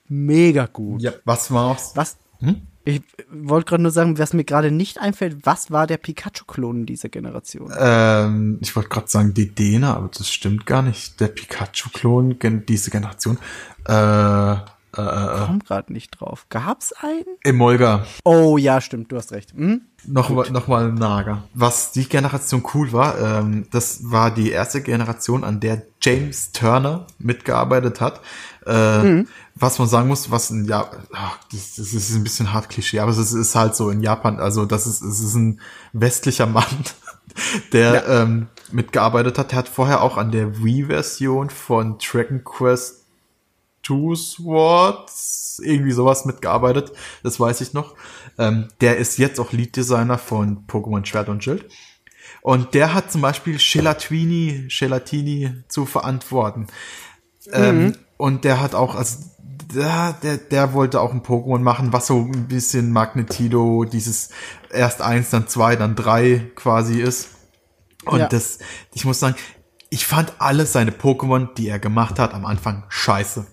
[0.09, 1.01] mega gut.
[1.01, 1.91] Ja, was war's?
[1.95, 2.17] Was?
[2.39, 2.67] Hm?
[2.85, 6.85] Ich wollte gerade nur sagen, was mir gerade nicht einfällt, was war der Pikachu-Klon in
[6.85, 7.73] dieser Generation?
[7.77, 11.19] Ähm, ich wollte gerade sagen Dedena, aber das stimmt gar nicht.
[11.19, 13.39] Der Pikachu-Klon, diese Generation.
[13.87, 14.53] Äh,
[14.97, 16.45] äh, äh, Komm gerade nicht drauf.
[16.49, 17.25] Gab's einen?
[17.43, 18.05] Emolga.
[18.23, 19.53] Oh ja, stimmt, du hast recht.
[19.53, 19.81] Hm?
[20.05, 21.43] Noch, noch mal Nager.
[21.53, 27.07] Was die Generation cool war, ähm, das war die erste Generation, an der James Turner
[27.17, 28.21] mitgearbeitet hat.
[28.65, 29.25] Äh,
[29.57, 32.99] Was man sagen muss, was in ja, ach, das, das ist ein bisschen hart Klischee,
[32.99, 35.61] aber es ist, halt so in Japan, also das ist, es ist ein
[35.93, 36.83] westlicher Mann,
[37.71, 39.51] der ähm, mitgearbeitet hat.
[39.51, 43.05] Der hat vorher auch an der Wii-Version von Dragon Quest
[43.81, 47.95] Two Swords, irgendwie sowas mitgearbeitet, das weiß ich noch.
[48.39, 51.69] Ähm, der ist jetzt auch Lead-Designer von Pokémon Schwert und Schild.
[52.41, 56.67] Und der hat zum Beispiel Gelatini, Gelatini zu verantworten.
[57.51, 59.17] Ähm, und der hat auch, also
[59.73, 64.29] der, der, der wollte auch ein Pokémon machen, was so ein bisschen Magnetido, dieses
[64.71, 67.29] erst eins, dann zwei, dann drei quasi ist.
[68.05, 68.27] Und Ja.
[68.27, 68.59] das,
[68.93, 69.35] ich muss sagen,
[69.89, 73.47] ich fand alle seine Pokémon, die er gemacht hat, am Anfang scheiße.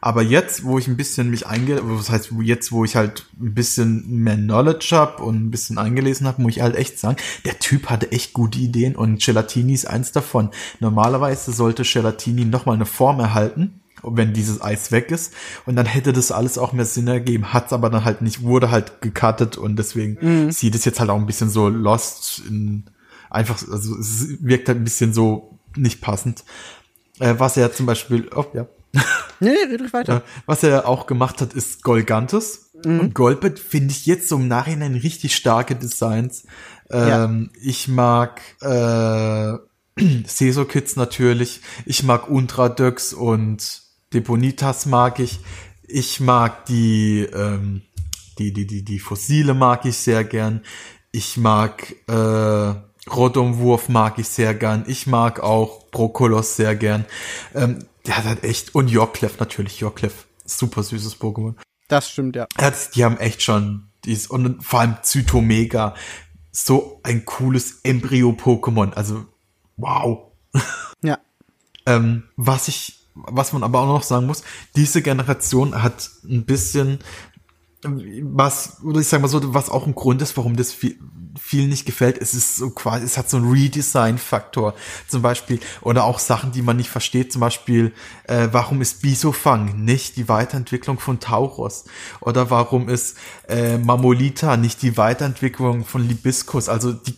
[0.00, 3.54] Aber jetzt, wo ich ein bisschen mich einge, was heißt jetzt, wo ich halt ein
[3.54, 7.58] bisschen mehr Knowledge habe und ein bisschen eingelesen habe, muss ich halt echt sagen, der
[7.58, 10.50] Typ hatte echt gute Ideen und Gelatini ist eins davon.
[10.80, 15.34] Normalerweise sollte Gelatini nochmal eine Form erhalten, wenn dieses Eis weg ist.
[15.66, 18.70] Und dann hätte das alles auch mehr Sinn ergeben, hat's aber dann halt nicht, wurde
[18.70, 22.84] halt gecuttet und deswegen sieht es jetzt halt auch ein bisschen so lost in,
[23.28, 26.44] einfach, also es wirkt halt ein bisschen so nicht passend.
[27.18, 28.66] Äh, was er zum Beispiel, oh ja,
[29.40, 30.22] Nee, red ruhig weiter.
[30.46, 32.70] was er auch gemacht hat, ist Golgantus.
[32.84, 36.44] Und Golbet finde ich jetzt so im Nachhinein richtig starke Designs.
[36.90, 39.52] Ähm, Ich mag äh,
[40.26, 41.60] Seso Kids natürlich.
[41.84, 43.82] Ich mag Ultradux und
[44.14, 45.40] Deponitas mag ich.
[45.86, 47.82] Ich mag die, ähm,
[48.38, 50.62] die, die, die, die Fossile mag ich sehr gern.
[51.12, 52.74] Ich mag äh,
[53.10, 54.84] Rotomwurf mag ich sehr gern.
[54.86, 57.04] Ich mag auch Brokolos sehr gern.
[57.54, 60.26] Ähm, der hat halt echt, und Yorkclef natürlich, Yorkclef.
[60.44, 61.54] Super süßes Pokémon.
[61.88, 62.46] Das stimmt, ja.
[62.58, 65.94] Ja, das- die haben echt schon dies und vor allem Zytomega
[66.52, 68.92] so ein cooles Embryo-Pokémon.
[68.94, 69.26] Also
[69.76, 70.30] wow.
[71.02, 71.18] Ja.
[71.86, 74.42] Ähm, was ich, was man aber auch noch sagen muss,
[74.76, 76.98] diese Generation hat ein bisschen
[77.82, 80.98] was, oder ich sag mal so, was auch ein Grund ist, warum das viel,
[81.40, 84.74] viel nicht gefällt, es ist so quasi, es hat so einen Redesign-Faktor.
[85.08, 87.92] Zum Beispiel, oder auch Sachen, die man nicht versteht, zum Beispiel,
[88.24, 91.84] äh, warum ist Bisofang nicht die Weiterentwicklung von Tauros?
[92.20, 93.16] Oder warum ist
[93.48, 96.68] äh, Mamolita nicht die Weiterentwicklung von Libiscus?
[96.68, 97.14] Also die,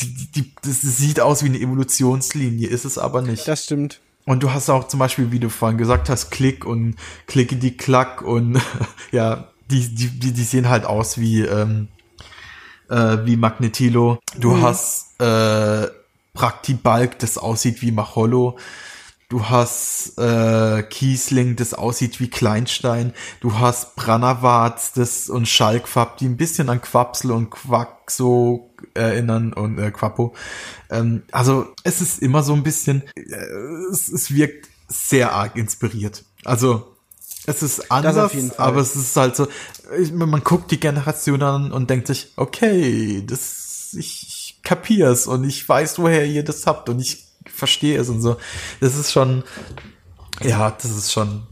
[0.00, 3.46] die, die, die, das sieht aus wie eine Evolutionslinie, ist es aber nicht.
[3.46, 4.00] Das stimmt.
[4.24, 7.76] Und du hast auch zum Beispiel, wie du vorhin gesagt hast, Klick und Klicke die
[7.76, 8.60] Klack und
[9.12, 11.88] ja, die, die, die, sehen halt aus wie, ähm,
[12.88, 14.18] äh, wie Magnetilo.
[14.38, 15.88] Du hast äh,
[16.34, 18.58] Praktibalk, das aussieht wie Macholo.
[19.28, 23.12] Du hast äh, Kiesling, das aussieht wie Kleinstein.
[23.40, 29.78] Du hast Branawatz, das und Schalkfab, die ein bisschen an Quapsel und Quaxo erinnern und
[29.78, 30.34] äh, Quapo.
[30.88, 33.34] Ähm, also es ist immer so ein bisschen, äh,
[33.90, 36.24] es, es wirkt sehr arg inspiriert.
[36.44, 36.96] Also
[37.48, 39.48] es ist anders, aber es ist halt so,
[40.12, 45.68] man guckt die Generation an und denkt sich, okay, das, ich, ich kapier's und ich
[45.68, 48.36] weiß, woher ihr das habt und ich verstehe es und so.
[48.80, 49.44] Das ist schon,
[50.42, 51.46] ja, das ist schon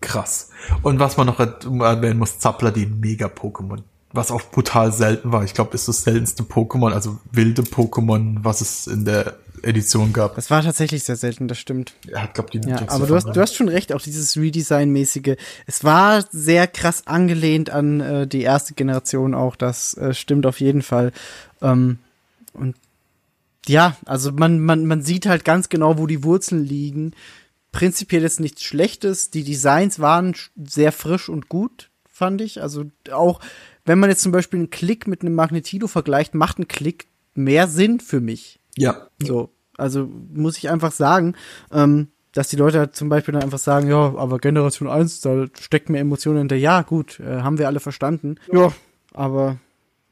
[0.00, 0.50] krass.
[0.82, 3.82] Und was man noch erwähnen muss, Zappler, die Mega-Pokémon.
[4.14, 5.44] Was auch brutal selten war.
[5.44, 10.36] Ich glaube, ist das seltenste Pokémon, also wilde Pokémon, was es in der Edition gab.
[10.36, 11.94] Das war tatsächlich sehr selten, das stimmt.
[12.08, 15.36] Er hat, glaube die Ja, aber du hast, du hast schon recht, auch dieses Redesign-mäßige.
[15.66, 20.60] Es war sehr krass angelehnt an äh, die erste Generation auch, das äh, stimmt auf
[20.60, 21.12] jeden Fall.
[21.60, 21.98] Ähm,
[22.52, 22.76] und
[23.66, 27.12] ja, also man, man, man sieht halt ganz genau, wo die Wurzeln liegen.
[27.72, 29.30] Prinzipiell ist nichts Schlechtes.
[29.30, 32.62] Die Designs waren sehr frisch und gut, fand ich.
[32.62, 33.40] Also auch,
[33.84, 37.68] wenn man jetzt zum Beispiel einen Klick mit einem Magnetido vergleicht, macht ein Klick mehr
[37.68, 38.60] Sinn für mich.
[38.76, 41.34] Ja, So, also muss ich einfach sagen,
[41.72, 45.46] ähm, dass die Leute halt zum Beispiel dann einfach sagen, ja, aber Generation 1, da
[45.60, 46.56] steckt mehr Emotionen hinter.
[46.56, 48.36] Ja, gut, äh, haben wir alle verstanden.
[48.52, 48.72] Ja,
[49.12, 49.58] aber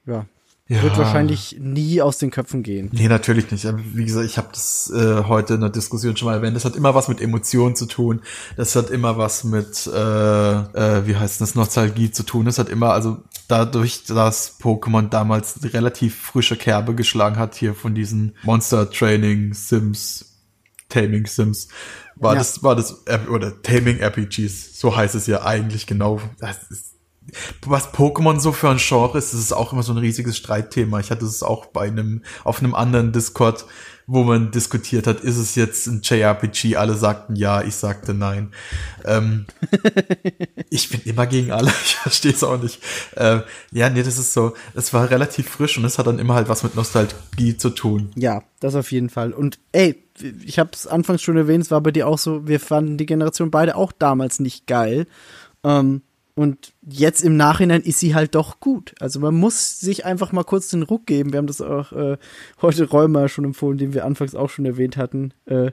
[0.07, 0.27] ja,
[0.69, 0.83] Ja.
[0.83, 2.89] wird wahrscheinlich nie aus den Köpfen gehen.
[2.93, 3.67] Nee, natürlich nicht.
[3.95, 6.57] Wie gesagt, ich habe das äh, heute in der Diskussion schon mal erwähnt.
[6.57, 8.23] Das hat immer was mit Emotionen zu tun.
[8.57, 12.47] Das hat immer was mit, äh, äh, wie heißt das, Nostalgie zu tun.
[12.47, 17.95] Das hat immer, also dadurch, dass Pokémon damals relativ frische Kerbe geschlagen hat, hier von
[17.95, 20.39] diesen Monster Training Sims,
[20.89, 21.69] Taming Sims,
[22.17, 22.39] war Ja.
[22.39, 26.21] das, war das, oder Taming RPGs, so heißt es ja eigentlich genau.
[26.39, 26.92] Das ist
[27.67, 31.01] was Pokémon so für ein Genre ist, das ist auch immer so ein riesiges Streitthema.
[31.01, 33.65] Ich hatte es auch bei einem, auf einem anderen Discord,
[34.07, 36.77] wo man diskutiert hat, ist es jetzt ein JRPG?
[36.77, 38.53] Alle sagten ja, ich sagte nein.
[39.05, 39.47] Ähm,
[40.71, 42.83] ich bin immer gegen alle, ich verstehe es auch nicht.
[43.17, 46.35] Äh, ja, nee, das ist so, es war relativ frisch und es hat dann immer
[46.35, 48.11] halt was mit Nostalgie zu tun.
[48.17, 49.33] Ja, das auf jeden Fall.
[49.33, 50.03] Und ey,
[50.45, 53.07] ich habe es anfangs schon erwähnt, es war bei dir auch so, wir fanden die
[53.07, 55.07] Generation beide auch damals nicht geil.
[55.65, 56.03] Ähm,
[56.35, 58.95] und jetzt im Nachhinein ist sie halt doch gut.
[59.01, 61.33] Also man muss sich einfach mal kurz den Ruck geben.
[61.33, 62.17] Wir haben das auch äh,
[62.63, 65.35] heute Räumer schon empfohlen, den wir anfangs auch schon erwähnt hatten.
[65.45, 65.73] Äh,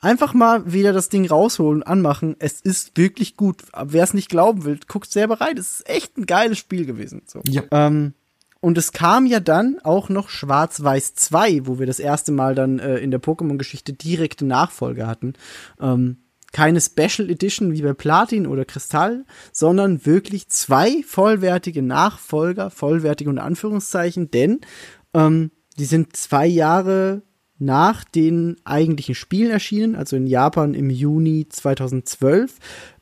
[0.00, 2.36] einfach mal wieder das Ding rausholen, anmachen.
[2.38, 3.62] Es ist wirklich gut.
[3.82, 5.56] Wer es nicht glauben will, guckt selber rein.
[5.56, 7.22] Es ist echt ein geiles Spiel gewesen.
[7.26, 7.40] So.
[7.48, 7.62] Ja.
[7.70, 8.12] Ähm,
[8.60, 12.78] und es kam ja dann auch noch Schwarz-Weiß 2, wo wir das erste Mal dann
[12.78, 15.34] äh, in der Pokémon-Geschichte direkte Nachfolge hatten.
[15.80, 16.18] Ähm,
[16.54, 23.42] keine Special Edition wie bei Platin oder Kristall, sondern wirklich zwei vollwertige Nachfolger, vollwertige unter
[23.42, 24.60] Anführungszeichen, denn
[25.14, 27.22] ähm, die sind zwei Jahre
[27.58, 32.58] nach den eigentlichen Spielen erschienen, also in Japan im Juni 2012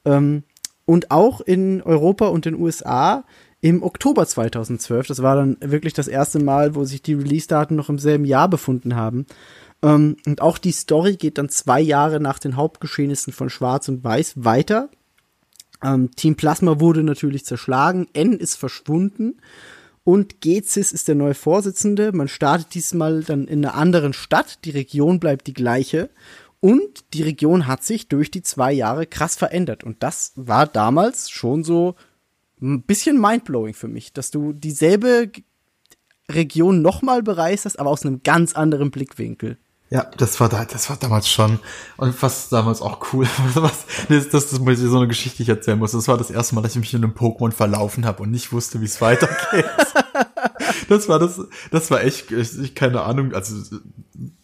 [0.06, 0.44] ähm,
[0.86, 3.24] und auch in Europa und den USA
[3.60, 5.08] im Oktober 2012.
[5.08, 8.48] Das war dann wirklich das erste Mal, wo sich die Release-Daten noch im selben Jahr
[8.48, 9.26] befunden haben.
[9.82, 14.04] Ähm, und auch die Story geht dann zwei Jahre nach den Hauptgeschehnissen von Schwarz und
[14.04, 14.88] Weiß weiter.
[15.82, 19.40] Ähm, Team Plasma wurde natürlich zerschlagen, N ist verschwunden
[20.04, 22.12] und Gezis ist der neue Vorsitzende.
[22.12, 26.10] Man startet diesmal dann in einer anderen Stadt, die Region bleibt die gleiche
[26.60, 31.30] und die Region hat sich durch die zwei Jahre krass verändert und das war damals
[31.30, 31.96] schon so
[32.60, 35.32] ein bisschen mindblowing für mich, dass du dieselbe
[36.30, 39.58] Region nochmal bereist hast, aber aus einem ganz anderen Blickwinkel.
[39.92, 41.58] Ja, das war da, das war damals schon.
[41.98, 45.78] Und was damals auch cool, was, das, das, das muss ich so eine Geschichte, erzählen
[45.78, 45.92] muss.
[45.92, 48.52] Das war das erste Mal, dass ich mich in einem Pokémon verlaufen habe und nicht
[48.52, 49.66] wusste, wie es weitergeht.
[50.88, 53.54] das war das, das war echt, ich, keine Ahnung, also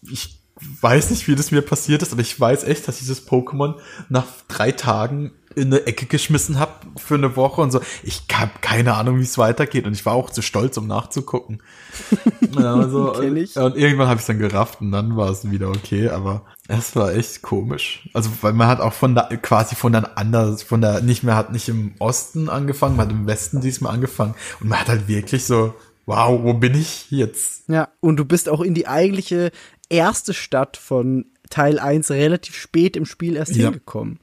[0.02, 0.38] ich
[0.82, 3.76] weiß nicht, wie das mir passiert ist, aber ich weiß echt, dass dieses Pokémon
[4.10, 7.80] nach drei Tagen in eine Ecke geschmissen habe für eine Woche und so.
[8.02, 11.62] Ich habe keine Ahnung, wie es weitergeht und ich war auch zu stolz, um nachzugucken.
[12.56, 13.56] Also, Kenn ich.
[13.56, 17.12] Und irgendwann habe ich dann gerafft und dann war es wieder okay, aber es war
[17.14, 18.08] echt komisch.
[18.14, 21.36] Also weil man hat auch von da quasi von der anders, von der nicht mehr
[21.36, 25.08] hat nicht im Osten angefangen, man hat im Westen diesmal angefangen und man hat halt
[25.08, 25.74] wirklich so,
[26.06, 27.64] wow, wo bin ich jetzt?
[27.68, 29.50] Ja, und du bist auch in die eigentliche
[29.90, 33.64] erste Stadt von Teil 1 relativ spät im Spiel erst Ja.
[33.66, 34.20] hingekommen.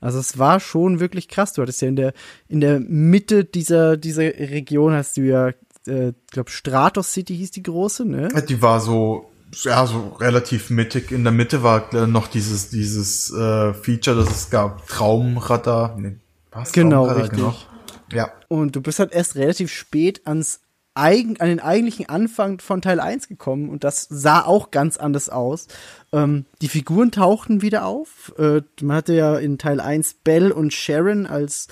[0.00, 1.52] Also es war schon wirklich krass.
[1.52, 2.12] Du hattest ja in der,
[2.48, 5.48] in der Mitte dieser, dieser Region hast du ja,
[5.86, 8.28] äh, glaube Stratos City hieß die große, ne?
[8.48, 9.30] Die war so
[9.62, 11.10] ja so relativ mittig.
[11.10, 15.96] In der Mitte war äh, noch dieses dieses äh, Feature, das es gab, Traumradar.
[15.98, 16.16] Nee,
[16.52, 16.72] was?
[16.72, 17.66] Genau, Traumradar, richtig.
[18.12, 18.30] Ja.
[18.48, 20.60] Und du bist halt erst relativ spät ans
[20.98, 25.28] eigen, an den eigentlichen Anfang von Teil 1 gekommen und das sah auch ganz anders
[25.28, 25.68] aus.
[26.12, 28.32] Ähm, die Figuren tauchten wieder auf.
[28.38, 31.68] Äh, man hatte ja in Teil 1 Belle und Sharon als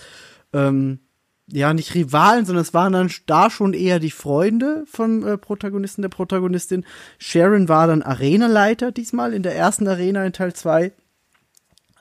[0.53, 1.01] ähm,
[1.49, 6.03] ja, nicht Rivalen, sondern es waren dann da schon eher die Freunde vom äh, Protagonisten,
[6.03, 6.85] der Protagonistin.
[7.19, 10.93] Sharon war dann Arenaleiter diesmal in der ersten Arena in Teil 2.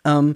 [0.04, 0.36] Ähm,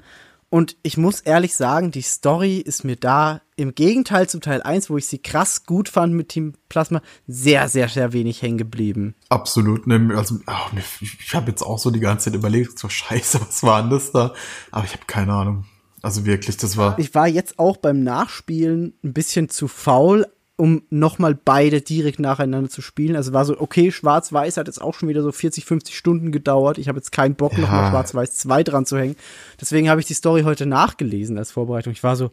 [0.49, 4.89] und ich muss ehrlich sagen, die Story ist mir da im Gegenteil zu Teil 1,
[4.89, 9.15] wo ich sie krass gut fand mit Team Plasma, sehr, sehr, sehr wenig hängen geblieben.
[9.29, 9.85] Absolut.
[9.85, 13.61] Ne, also, ach, ich habe jetzt auch so die ganze Zeit überlegt, so scheiße, was
[13.63, 14.33] war denn das da?
[14.71, 15.65] Aber ich habe keine Ahnung.
[16.01, 16.97] Also wirklich, das war.
[16.97, 20.25] Ich war jetzt auch beim Nachspielen ein bisschen zu faul,
[20.59, 23.15] um nochmal beide direkt nacheinander zu spielen.
[23.15, 26.77] Also war so, okay, Schwarz-Weiß hat jetzt auch schon wieder so 40, 50 Stunden gedauert.
[26.77, 27.89] Ich habe jetzt keinen Bock, Ja.
[27.89, 29.15] Schwarz-Weiß 2 dran zu hängen.
[29.61, 31.93] Deswegen habe ich die Story heute nachgelesen als Vorbereitung.
[31.93, 32.31] Ich war so,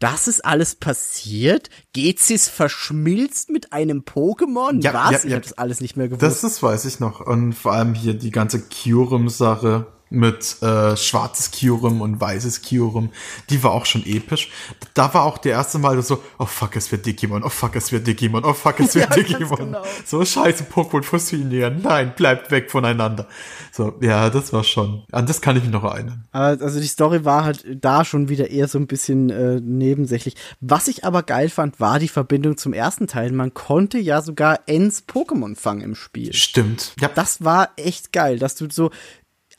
[0.00, 1.70] das ist alles passiert?
[1.92, 4.82] Gezis verschmilzt mit einem Pokémon?
[4.82, 5.10] Ja, Was?
[5.12, 5.30] ja, ich ja.
[5.36, 6.22] habe das alles nicht mehr gewusst.
[6.22, 7.20] Das, das weiß ich noch.
[7.20, 13.10] Und vor allem hier die ganze Kyurem-Sache mit äh, schwarzes Kyurem und weißes Kyurem,
[13.48, 14.50] die war auch schon episch.
[14.94, 17.92] Da war auch der erste Mal so, oh fuck, es wird Digimon, oh fuck, es
[17.92, 19.56] wird Digimon, oh fuck, es wird Ja, Digimon.
[19.56, 19.82] genau.
[20.04, 23.28] So scheiße Pokémon fusionieren, nein, bleibt weg voneinander.
[23.72, 26.24] So, ja, das war schon, an das kann ich mich noch erinnern.
[26.32, 30.34] Aber, Also die Story war halt da schon wieder eher so ein bisschen äh, nebensächlich.
[30.60, 33.30] Was ich aber geil fand, war die Verbindung zum ersten Teil.
[33.32, 36.32] Man konnte ja sogar Ens Pokémon fangen im Spiel.
[36.32, 36.94] Stimmt.
[37.00, 38.90] Ja, Das war echt geil, dass du so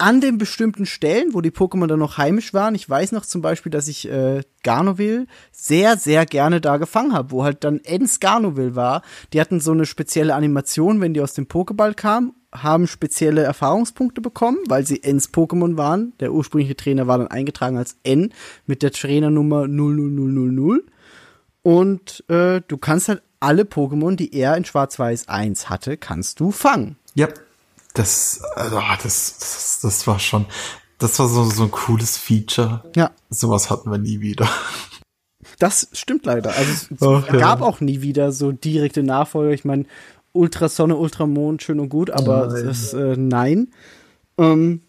[0.02, 3.42] an den bestimmten Stellen, wo die Pokémon dann noch heimisch waren, ich weiß noch zum
[3.42, 8.20] Beispiel, dass ich äh, Garnoville sehr, sehr gerne da gefangen habe, wo halt dann Ens
[8.20, 9.04] Garnoville war.
[9.32, 14.22] Die hatten so eine spezielle Animation, wenn die aus dem Pokéball kamen, haben spezielle Erfahrungspunkte
[14.22, 16.14] bekommen, weil sie Ens Pokémon waren.
[16.20, 18.34] Der ursprüngliche Trainer war dann eingetragen als N
[18.66, 20.82] mit der Trainernummer 00000.
[21.62, 26.52] Und äh, du kannst halt alle Pokémon, die er in Schwarz-Weiß 1 hatte, kannst du
[26.52, 26.98] fangen.
[27.14, 27.28] Ja,
[27.94, 30.46] das, also, ah, das, das, das war schon,
[30.98, 32.84] das war so, so ein cooles Feature.
[32.96, 33.12] Ja.
[33.30, 34.48] Sowas hatten wir nie wieder.
[35.60, 36.56] Das stimmt leider.
[36.56, 37.40] Also es Ach, ja.
[37.40, 39.54] gab auch nie wieder so direkte Nachfolger.
[39.54, 39.86] Ich meine,
[40.34, 42.66] Ultrasonne, Ultramond, schön und gut, aber Nein.
[42.66, 43.68] das äh, nein.
[44.38, 44.82] Ähm,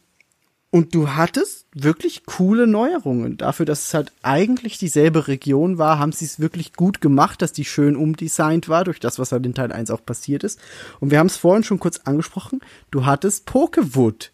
[0.72, 3.36] und du hattest wirklich coole Neuerungen.
[3.36, 7.52] Dafür, dass es halt eigentlich dieselbe Region war, haben sie es wirklich gut gemacht, dass
[7.52, 10.58] die schön umdesignt war, durch das, was halt in Teil 1 auch passiert ist.
[10.98, 14.32] Und wir haben es vorhin schon kurz angesprochen, du hattest Pokewood,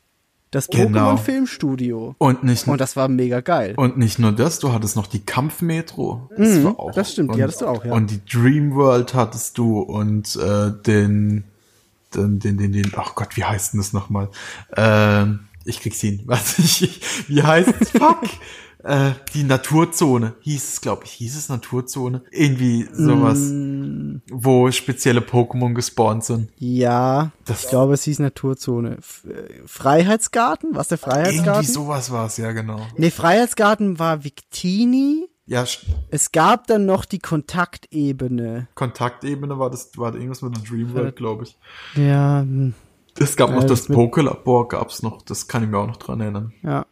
[0.52, 1.14] das Genau.
[1.16, 2.14] Pokémon-Filmstudio.
[2.18, 3.74] Und nicht, Und das war mega geil.
[3.76, 6.30] und nicht nur das, du hattest noch die Kampfmetro.
[6.38, 6.90] Das war auch.
[6.90, 7.92] Mhm, das stimmt, die und, hattest du auch, ja.
[7.92, 11.44] Und die Dream World hattest du und äh, den,
[12.14, 14.28] den, den, den, den, ach Gott, wie heißt denn das nochmal?
[14.76, 16.22] Ähm, ich krieg's hin.
[16.26, 17.90] Was ich, wie heißt es?
[17.90, 18.22] Fuck.
[18.84, 22.22] Äh, die Naturzone hieß es, glaube ich, hieß es Naturzone.
[22.30, 24.18] Irgendwie sowas, Mm.
[24.30, 26.50] wo spezielle Pokémon gespawnt sind.
[26.58, 28.98] Ja, Das- ich glaube, es hieß Naturzone.
[28.98, 30.76] F äh, Freiheitsgarten?
[30.76, 31.72] Was der Irgendwie Freiheitsgarten?
[31.72, 32.80] sowas war es, ja genau.
[32.96, 35.26] Nee, Freiheitsgarten war Victini.
[35.46, 35.64] Ja,
[36.10, 38.68] Es gab dann noch die Kontaktebene.
[38.74, 41.56] Kontaktebene war das, war irgendwas mit einer Dream World, glaube ich.
[41.96, 42.74] Ja, hm.
[43.20, 46.20] Es gab noch Äh, das Pokelabor, gab's noch, das kann ich mir auch noch dran
[46.20, 46.52] erinnern.
[46.62, 46.86] Ja.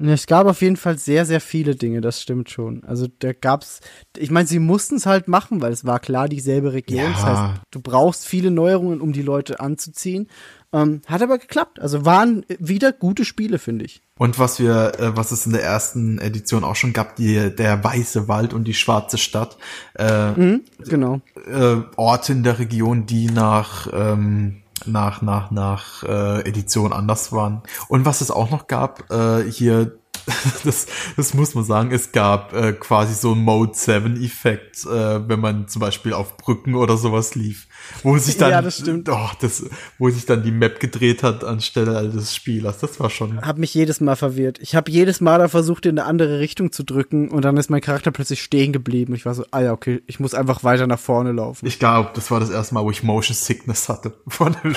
[0.00, 2.84] Es gab auf jeden Fall sehr, sehr viele Dinge, das stimmt schon.
[2.84, 3.80] Also da gab's,
[4.16, 7.00] ich meine, sie mussten es halt machen, weil es war klar dieselbe Region.
[7.00, 7.10] Ja.
[7.10, 10.28] Das heißt, du brauchst viele Neuerungen, um die Leute anzuziehen.
[10.72, 11.80] Ähm, hat aber geklappt.
[11.80, 14.00] Also waren wieder gute Spiele, finde ich.
[14.18, 17.82] Und was wir, äh, was es in der ersten Edition auch schon gab, die, der
[17.82, 19.56] Weiße Wald und die Schwarze Stadt,
[19.94, 20.58] äh,
[20.88, 21.20] Genau.
[21.50, 27.62] äh, Orte in der Region, die nach, ähm, nach, nach, nach äh, Edition anders waren.
[27.88, 29.98] Und was es auch noch gab, äh, hier,
[30.64, 35.40] das, das muss man sagen, es gab äh, quasi so einen Mode 7-Effekt, äh, wenn
[35.40, 37.66] man zum Beispiel auf Brücken oder sowas lief.
[38.02, 39.08] Wo sich dann, Ja, das stimmt.
[39.08, 39.64] Oh, das,
[39.98, 42.78] wo sich dann die Map gedreht hat anstelle des Spielers.
[42.78, 43.40] Das war schon.
[43.40, 44.58] Hab mich jedes Mal verwirrt.
[44.60, 47.70] Ich habe jedes Mal da versucht, in eine andere Richtung zu drücken und dann ist
[47.70, 49.14] mein Charakter plötzlich stehen geblieben.
[49.14, 51.66] Ich war so, ah ja, okay, ich muss einfach weiter nach vorne laufen.
[51.66, 54.12] Ich glaube, das war das erste Mal, wo ich Motion Sickness hatte.
[54.28, 54.74] Von dem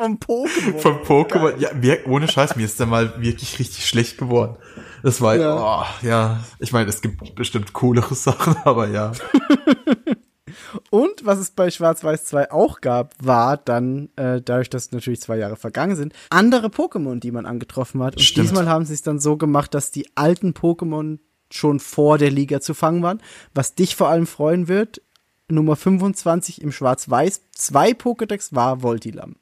[0.00, 0.78] Vom Pokémon.
[0.78, 4.56] Vom Pokémon, ja, wir, ohne Scheiß, mir ist der mal wirklich richtig schlecht geworden.
[5.02, 5.42] Das war, Ja.
[5.42, 9.12] ja, oh, ja ich meine, es gibt bestimmt coolere Sachen, aber ja.
[10.90, 15.36] Und was es bei Schwarz-Weiß 2 auch gab, war dann, äh, dadurch, dass natürlich zwei
[15.36, 18.16] Jahre vergangen sind, andere Pokémon, die man angetroffen hat.
[18.16, 18.46] Und Stimmt.
[18.48, 21.18] diesmal haben sie es dann so gemacht, dass die alten Pokémon
[21.52, 23.20] schon vor der Liga zu fangen waren.
[23.54, 25.02] Was dich vor allem freuen wird,
[25.48, 29.36] Nummer 25 im Schwarz-Weiß 2 Pokédex war Voltilam.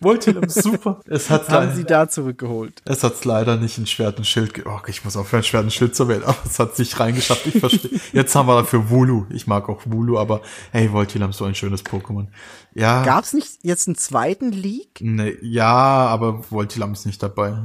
[0.00, 1.00] Voltilum, super.
[1.06, 2.82] Es hat Haben sie da zurückgeholt.
[2.84, 5.96] es hat's leider nicht in Schwert und Schild, oh, ich muss aufhören, Schwert und Schild
[5.96, 7.98] zu wählen, aber es hat sich reingeschafft, ich verstehe.
[8.12, 10.42] Jetzt haben wir dafür Wulu, ich mag auch Wulu, aber
[10.72, 12.26] hey, Voltilum, so ein schönes Pokémon.
[12.74, 15.00] Ja, Gab's nicht jetzt einen zweiten League?
[15.00, 17.56] ne, ja, aber Voltilum ist nicht dabei.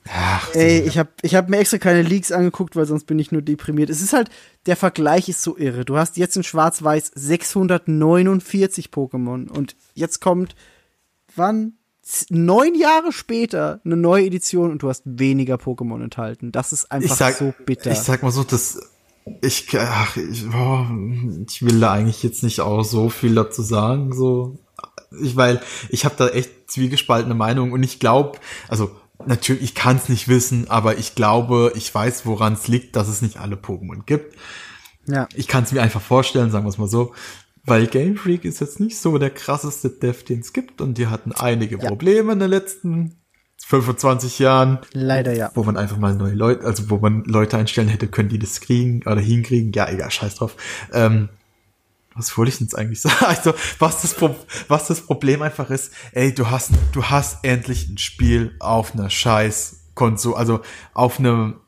[0.08, 3.30] Ach, Ey, ich habe ich hab mir extra keine Leaks angeguckt, weil sonst bin ich
[3.30, 3.88] nur deprimiert.
[3.90, 4.30] Es ist halt,
[4.66, 5.84] der Vergleich ist so irre.
[5.84, 10.56] Du hast jetzt in Schwarz-Weiß 649 Pokémon und jetzt kommt,
[11.36, 11.74] wann?
[12.30, 16.52] Neun Jahre später eine neue Edition und du hast weniger Pokémon enthalten.
[16.52, 17.90] Das ist einfach sag, so bitter.
[17.90, 18.80] ich sag mal so, das,
[19.40, 20.86] ich, ach, ich, oh,
[21.48, 24.58] ich will da eigentlich jetzt nicht auch so viel dazu sagen, so,
[25.20, 28.38] ich, weil ich habe da echt zwiegespaltene Meinung und ich glaube,
[28.68, 28.90] also
[29.26, 33.08] natürlich, ich kann es nicht wissen, aber ich glaube, ich weiß, woran es liegt, dass
[33.08, 34.36] es nicht alle Pokémon gibt.
[35.06, 35.28] ja.
[35.34, 37.14] Ich kann es mir einfach vorstellen, sagen wir es mal so.
[37.64, 41.06] Weil Game Freak ist jetzt nicht so der krasseste Dev, den es gibt und die
[41.06, 41.88] hatten einige Ja.
[41.88, 43.22] Probleme in den letzten
[43.66, 45.50] 25 Jahren Leider ja.
[45.54, 48.60] wo man einfach mal neue Leute, also wo man Leute einstellen hätte, können die das
[48.60, 49.72] kriegen oder hinkriegen.
[49.72, 50.56] Ja, egal, scheiß drauf.
[50.92, 51.28] Ähm,
[52.14, 53.24] was wollte ich denn jetzt eigentlich sagen?
[53.24, 54.34] Also, was das, Pro
[54.68, 59.10] was das Problem einfach ist, ey, du hast, du hast endlich ein Spiel auf einer
[59.10, 60.60] scheiß Konsole, also
[60.94, 61.60] auf einem,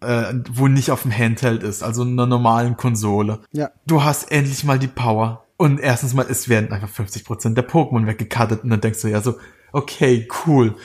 [0.00, 3.40] äh, wo nicht auf dem Handheld ist, also einer normalen Konsole.
[3.52, 3.70] Ja.
[3.86, 5.44] Du hast endlich mal die Power.
[5.56, 9.20] Und erstens mal, es werden einfach 50% der Pokémon weggecuttet und dann denkst du ja
[9.20, 9.38] so,
[9.72, 10.76] okay, cool.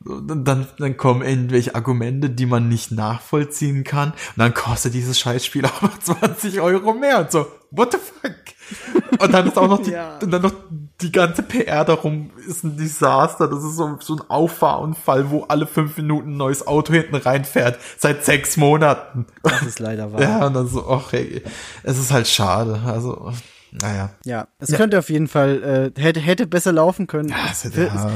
[0.00, 4.10] Dann, dann kommen irgendwelche Argumente, die man nicht nachvollziehen kann.
[4.12, 7.20] Und dann kostet dieses Scheißspiel noch 20 Euro mehr.
[7.20, 8.36] Und so, what the fuck?
[9.20, 10.18] Und dann ist auch noch die, Ja.
[10.22, 10.52] und dann noch
[11.00, 13.48] die ganze PR darum ist ein Desaster.
[13.48, 17.78] Das ist so, so ein Auffahrunfall, wo alle fünf Minuten ein neues Auto hinten reinfährt.
[17.98, 19.26] Seit sechs Monaten.
[19.42, 20.20] Das ist leider wahr.
[20.26, 21.42] Ja, und dann so, ach, hey,
[21.82, 22.80] es ist halt schade.
[22.84, 23.32] Also,
[23.72, 24.10] naja.
[24.24, 27.32] Ja, es könnte auf jeden Fall, äh, hätte, hätte besser laufen können.
[27.50, 28.10] Es Also, wird- ja.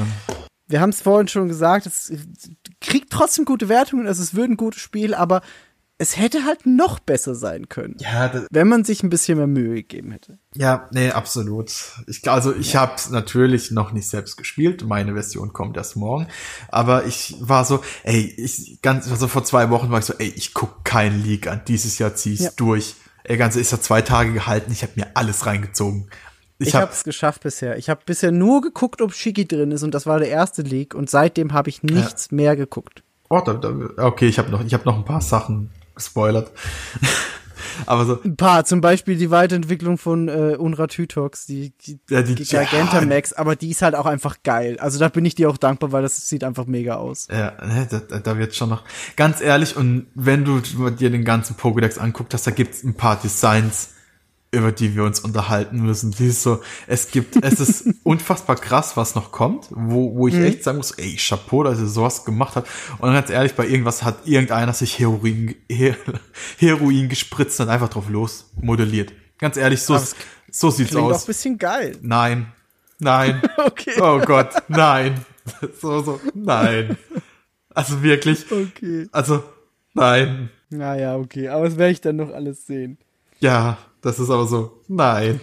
[0.69, 2.13] wir haben es vorhin schon gesagt, es
[2.81, 5.43] kriegt trotzdem gute Wertungen, also es wird ein gutes Spiel, aber
[6.01, 7.97] es hätte halt noch besser sein können.
[8.01, 10.39] Ja, Wenn man sich ein bisschen mehr Mühe gegeben hätte.
[10.55, 11.71] Ja, nee, absolut.
[12.07, 14.83] Ich, also ich habe es natürlich noch nicht selbst gespielt.
[14.87, 16.27] Meine Version kommt erst morgen.
[16.69, 20.33] Aber ich war so, ey, ich ganz, also vor zwei Wochen war ich so, ey,
[20.35, 21.61] ich guck keinen League an.
[21.69, 22.51] Dieses Jahr zieh ich's Ja.
[22.57, 22.95] durch.
[23.25, 24.73] Ey, ganz, ist ja zwei Tage gehalten.
[24.73, 26.09] Ich habe mir alles reingezogen.
[26.59, 27.77] Ich, Ich, habe hab, es geschafft bisher.
[27.77, 30.95] Ich habe bisher nur geguckt, ob Shiki drin ist und das war der erste Leak
[30.95, 33.03] und seitdem habe ich nichts mehr geguckt.
[33.29, 35.69] oh, da, da, okay, ich habe noch, ich habe noch ein paar Sachen
[36.01, 36.51] gespoilert.
[37.87, 42.23] Aber so, Ein paar, zum Beispiel die Weiterentwicklung von äh, Unra Tytox, die, die, Ja,
[42.23, 44.77] die- die Gigantamax, aber die ist halt auch einfach geil.
[44.81, 47.27] Also da bin ich dir auch dankbar, weil das sieht einfach mega aus.
[47.31, 48.83] Ja, ne, da, da- wird schon noch.
[49.17, 53.17] Ganz ehrlich, und wenn du dir den ganzen Pokédex anguckt hast, da gibt's ein paar
[53.21, 53.91] Designs,
[54.53, 56.11] über die wir uns unterhalten müssen.
[56.11, 60.35] Die ist so, es gibt, es ist unfassbar krass, was noch kommt, wo, wo ich
[60.35, 62.69] echt sagen muss, ey, Chapeau, dass ihr sowas gemacht habt.
[62.99, 65.95] Und ganz ehrlich, bei irgendwas hat irgendeiner sich Heroin, Her
[66.59, 69.13] Heroin gespritzt und einfach drauf los modelliert.
[69.39, 69.97] Ganz ehrlich, so,
[70.51, 71.27] so sieht's Klingt auch ein aus.
[71.27, 71.97] bisschen geil.
[72.03, 72.53] Nein.
[72.99, 73.41] Nein.
[73.57, 73.93] Okay.
[74.01, 75.25] Oh Gott, nein.
[75.81, 76.97] So, so, nein.
[77.73, 79.07] Also wirklich, Okay.
[79.13, 79.43] also,
[79.95, 80.51] nein.
[80.71, 81.49] Naja, okay.
[81.49, 82.99] Aber das werde ich dann noch alles sehen.
[83.39, 85.41] Ja, das ist aber so, nein.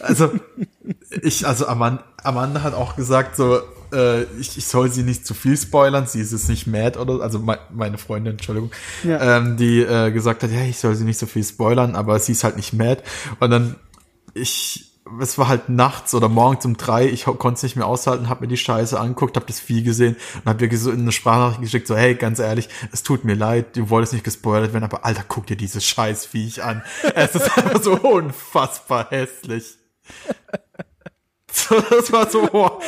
[0.00, 0.30] Also,
[1.22, 3.60] ich, also Amanda, Amanda hat auch gesagt, so,
[3.92, 7.22] äh, ich, ich soll sie nicht zu viel spoilern, sie ist jetzt nicht mad oder,
[7.22, 8.70] also me meine Freundin, Entschuldigung,
[9.04, 9.36] Ja.
[9.38, 12.32] ähm, die äh, gesagt hat, ja, ich soll sie nicht so viel spoilern, aber sie
[12.32, 13.02] ist halt nicht mad.
[13.40, 13.76] Und dann,
[14.32, 14.87] ich,
[15.20, 18.42] es war halt nachts oder morgens um drei, ich konnte es nicht mehr aushalten, habe
[18.42, 21.60] mir die Scheiße angeguckt, habe das Vieh gesehen und habe dir so in eine Sprachnachricht
[21.62, 25.04] geschickt, so, hey, ganz ehrlich, es tut mir leid, du wolltest nicht gespoilert werden, aber
[25.04, 26.82] Alter, guck dir dieses Scheißviech an.
[27.14, 29.76] Es ist einfach so unfassbar hässlich.
[31.46, 32.80] Das war so, boah,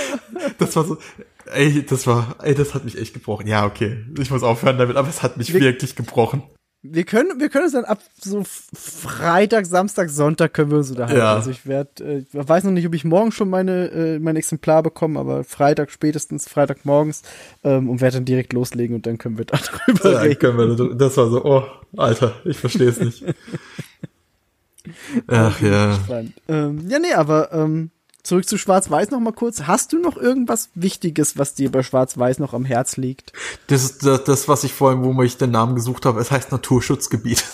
[0.58, 0.98] das war so,
[1.46, 3.46] ey, das war, ey, das hat mich echt gebrochen.
[3.46, 6.42] Ja, okay, ich muss aufhören damit, aber es hat mich Wir- wirklich gebrochen.
[6.82, 11.18] Wir können, wir können es dann ab so Freitag, Samstag, Sonntag können wir uns unterhalten.
[11.20, 11.34] Ja.
[11.34, 14.36] Also ich werde, äh, ich weiß noch nicht, ob ich morgen schon meine, äh, mein
[14.36, 17.22] Exemplar bekomme, aber Freitag spätestens, Freitagmorgens
[17.64, 20.38] ähm, und werde dann direkt loslegen und dann können wir darüber Ja, reden.
[20.38, 21.64] können wir, da- das war so, oh,
[21.98, 23.24] Alter, ich verstehe es nicht.
[25.26, 25.98] Ach ja.
[26.48, 27.90] Ähm, ja, nee, aber ähm,
[28.22, 29.62] zurück zu Schwarz-Weiß noch mal kurz.
[29.62, 33.32] Hast du noch irgendwas Wichtiges, was dir bei Schwarz-Weiß noch am Herz liegt?
[33.68, 36.52] Das ist das, das, was ich vorhin, wo ich den Namen gesucht habe, es heißt
[36.52, 37.44] Naturschutzgebiet.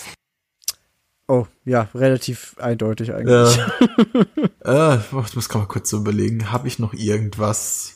[1.27, 3.57] Oh, ja, relativ eindeutig eigentlich.
[4.63, 4.93] Ja.
[4.95, 7.95] äh, ich muss gerade mal kurz so überlegen, habe ich noch irgendwas?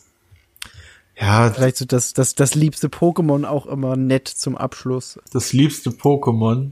[1.17, 5.19] Ja, Vielleicht so das, das, das liebste Pokémon auch immer nett zum Abschluss.
[5.32, 6.72] das liebste Pokémon.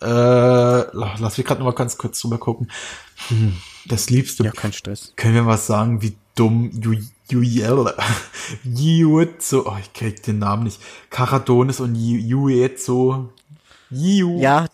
[0.00, 2.70] Äh, la- lass mich gerade noch mal ganz kurz drüber gucken.
[3.28, 3.54] Hm,
[3.86, 4.44] das liebste.
[4.44, 5.12] Ja, kein Stress.
[5.16, 7.92] Können wir mal sagen, wie dumm Yu- Yuiel,
[8.64, 10.80] Yuetsu, oh, ich krieg den Namen nicht.
[11.10, 12.18] Karadonis und Yu-
[12.48, 13.28] Yuetsu.
[13.90, 14.38] Yu.
[14.40, 14.66] Ja,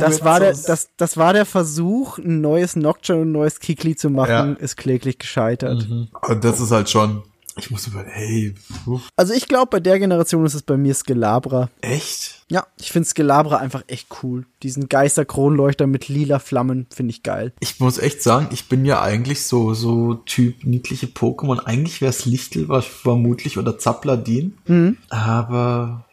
[0.00, 3.96] das war der, das, das war der Versuch, ein neues Nocturne und ein neues Kikli
[3.96, 5.88] zu machen, ist kläglich gescheitert.
[5.90, 7.22] Und das ist halt schon,
[7.56, 8.54] ich muss über, hey,
[8.86, 11.70] uff, Also ich glaube, bei der Generation ist es bei mir Skelabra.
[11.80, 12.31] echt?
[12.52, 14.44] Ja, ich finde Skelabra einfach echt cool.
[14.62, 17.54] Diesen Geisterkronleuchter mit lila Flammen finde ich geil.
[17.60, 21.60] Ich muss echt sagen, ich bin ja eigentlich so, so Typ niedliche Pokémon.
[21.60, 24.58] Eigentlich wäre es Lichtel was vermutlich oder Zapladin.
[24.66, 24.98] Mhm.
[25.08, 26.04] Aber,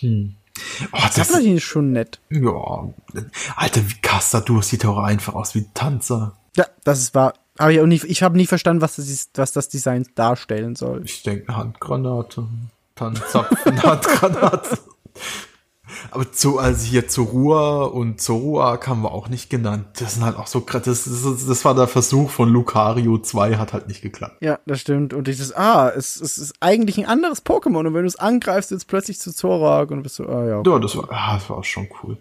[0.00, 0.34] hm.
[0.90, 2.18] Oh, das, Zapladin ist schon nett.
[2.30, 2.88] ja,
[3.54, 6.36] Alter, wie Castadur sieht auch einfach aus wie ein Tanzer.
[6.56, 7.34] Ja, das ist wahr.
[7.58, 11.02] Aber ich, nie, ich habe nie verstanden, was das, ist, was das Design darstellen soll.
[11.04, 12.48] Ich denke Handgranate.
[12.96, 14.78] Tannenzapfen, Handgranate.
[16.10, 19.86] Aber zu, also hier Zorua und Zorua haben wir auch nicht genannt.
[19.98, 20.82] Das sind halt auch so krass.
[20.84, 24.36] Das, das, das war der Versuch von Lucario 2, hat halt nicht geklappt.
[24.40, 25.14] Ja, das stimmt.
[25.14, 27.86] Und ich das, ah, es, es ist eigentlich ein anderes Pokémon.
[27.86, 30.62] Und wenn du es angreifst, es plötzlich zu Zorak und bist so, ah ja.
[30.64, 32.18] Ja, das war, ah, das war auch schon cool.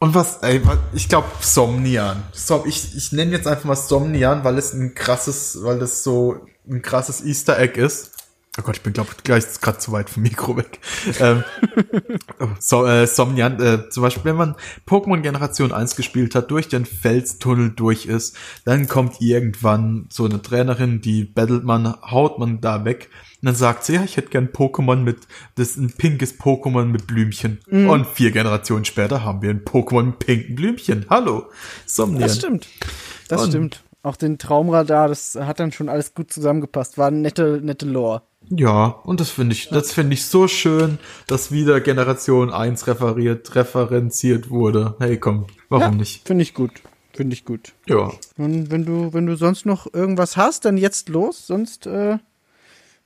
[0.00, 0.60] Und was, ey,
[0.92, 2.22] ich glaube Somnian.
[2.32, 6.36] Som, ich, ich nenne jetzt einfach mal Somnian, weil es ein krasses, weil das so
[6.68, 8.13] ein krasses Easter Egg ist.
[8.56, 10.78] Oh Gott, ich bin glaube gleich gerade zu weit vom Mikro weg.
[11.20, 11.42] ähm,
[12.60, 14.54] so, äh, Somnian, äh, zum Beispiel, wenn man
[14.86, 20.40] Pokémon Generation 1 gespielt hat, durch den Felstunnel durch ist, dann kommt irgendwann so eine
[20.40, 23.10] Trainerin, die battelt man, haut man da weg.
[23.42, 25.26] Und dann sagt sie, ja, ich hätte gern Pokémon mit,
[25.56, 27.58] das ist ein pinkes Pokémon mit Blümchen.
[27.70, 31.06] Und vier Generationen später haben wir ein Pokémon mit pinken Blümchen.
[31.10, 31.50] Hallo,
[31.86, 32.22] Somnian.
[32.22, 32.68] Das stimmt.
[33.28, 33.80] Das Und- stimmt.
[34.04, 36.98] Auch den Traumradar, das hat dann schon alles gut zusammengepasst.
[36.98, 38.20] War eine nette, nette Lore.
[38.50, 43.54] Ja, und das finde ich, das finde ich so schön, dass wieder Generation 1 referiert,
[43.54, 44.96] referenziert wurde.
[44.98, 46.26] Hey, komm, warum ja, nicht?
[46.26, 46.72] Finde ich gut.
[47.12, 47.72] Finde ich gut.
[47.86, 48.12] Ja.
[48.36, 52.18] Und wenn du, wenn du sonst noch irgendwas hast, dann jetzt los, sonst äh,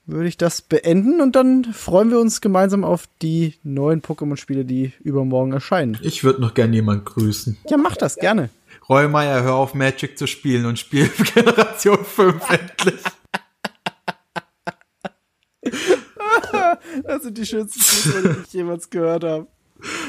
[0.06, 4.92] würde ich das beenden und dann freuen wir uns gemeinsam auf die neuen Pokémon-Spiele, die
[5.00, 5.98] übermorgen erscheinen.
[6.00, 7.58] Ich würde noch gern jemand grüßen.
[7.68, 8.48] Ja, mach das gerne.
[8.88, 13.02] Reumeier, hör auf Magic zu spielen und spiel Generation 5 endlich.
[17.04, 19.46] Das sind die schönsten Schlussworte, die ich jemals gehört habe.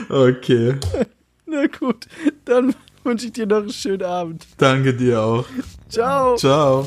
[0.10, 0.76] Okay.
[1.46, 2.08] Na gut,
[2.46, 4.46] dann wünsche ich dir noch einen schönen Abend.
[4.58, 5.46] Danke dir auch.
[5.90, 6.36] Ciao.
[6.36, 6.86] Ciao.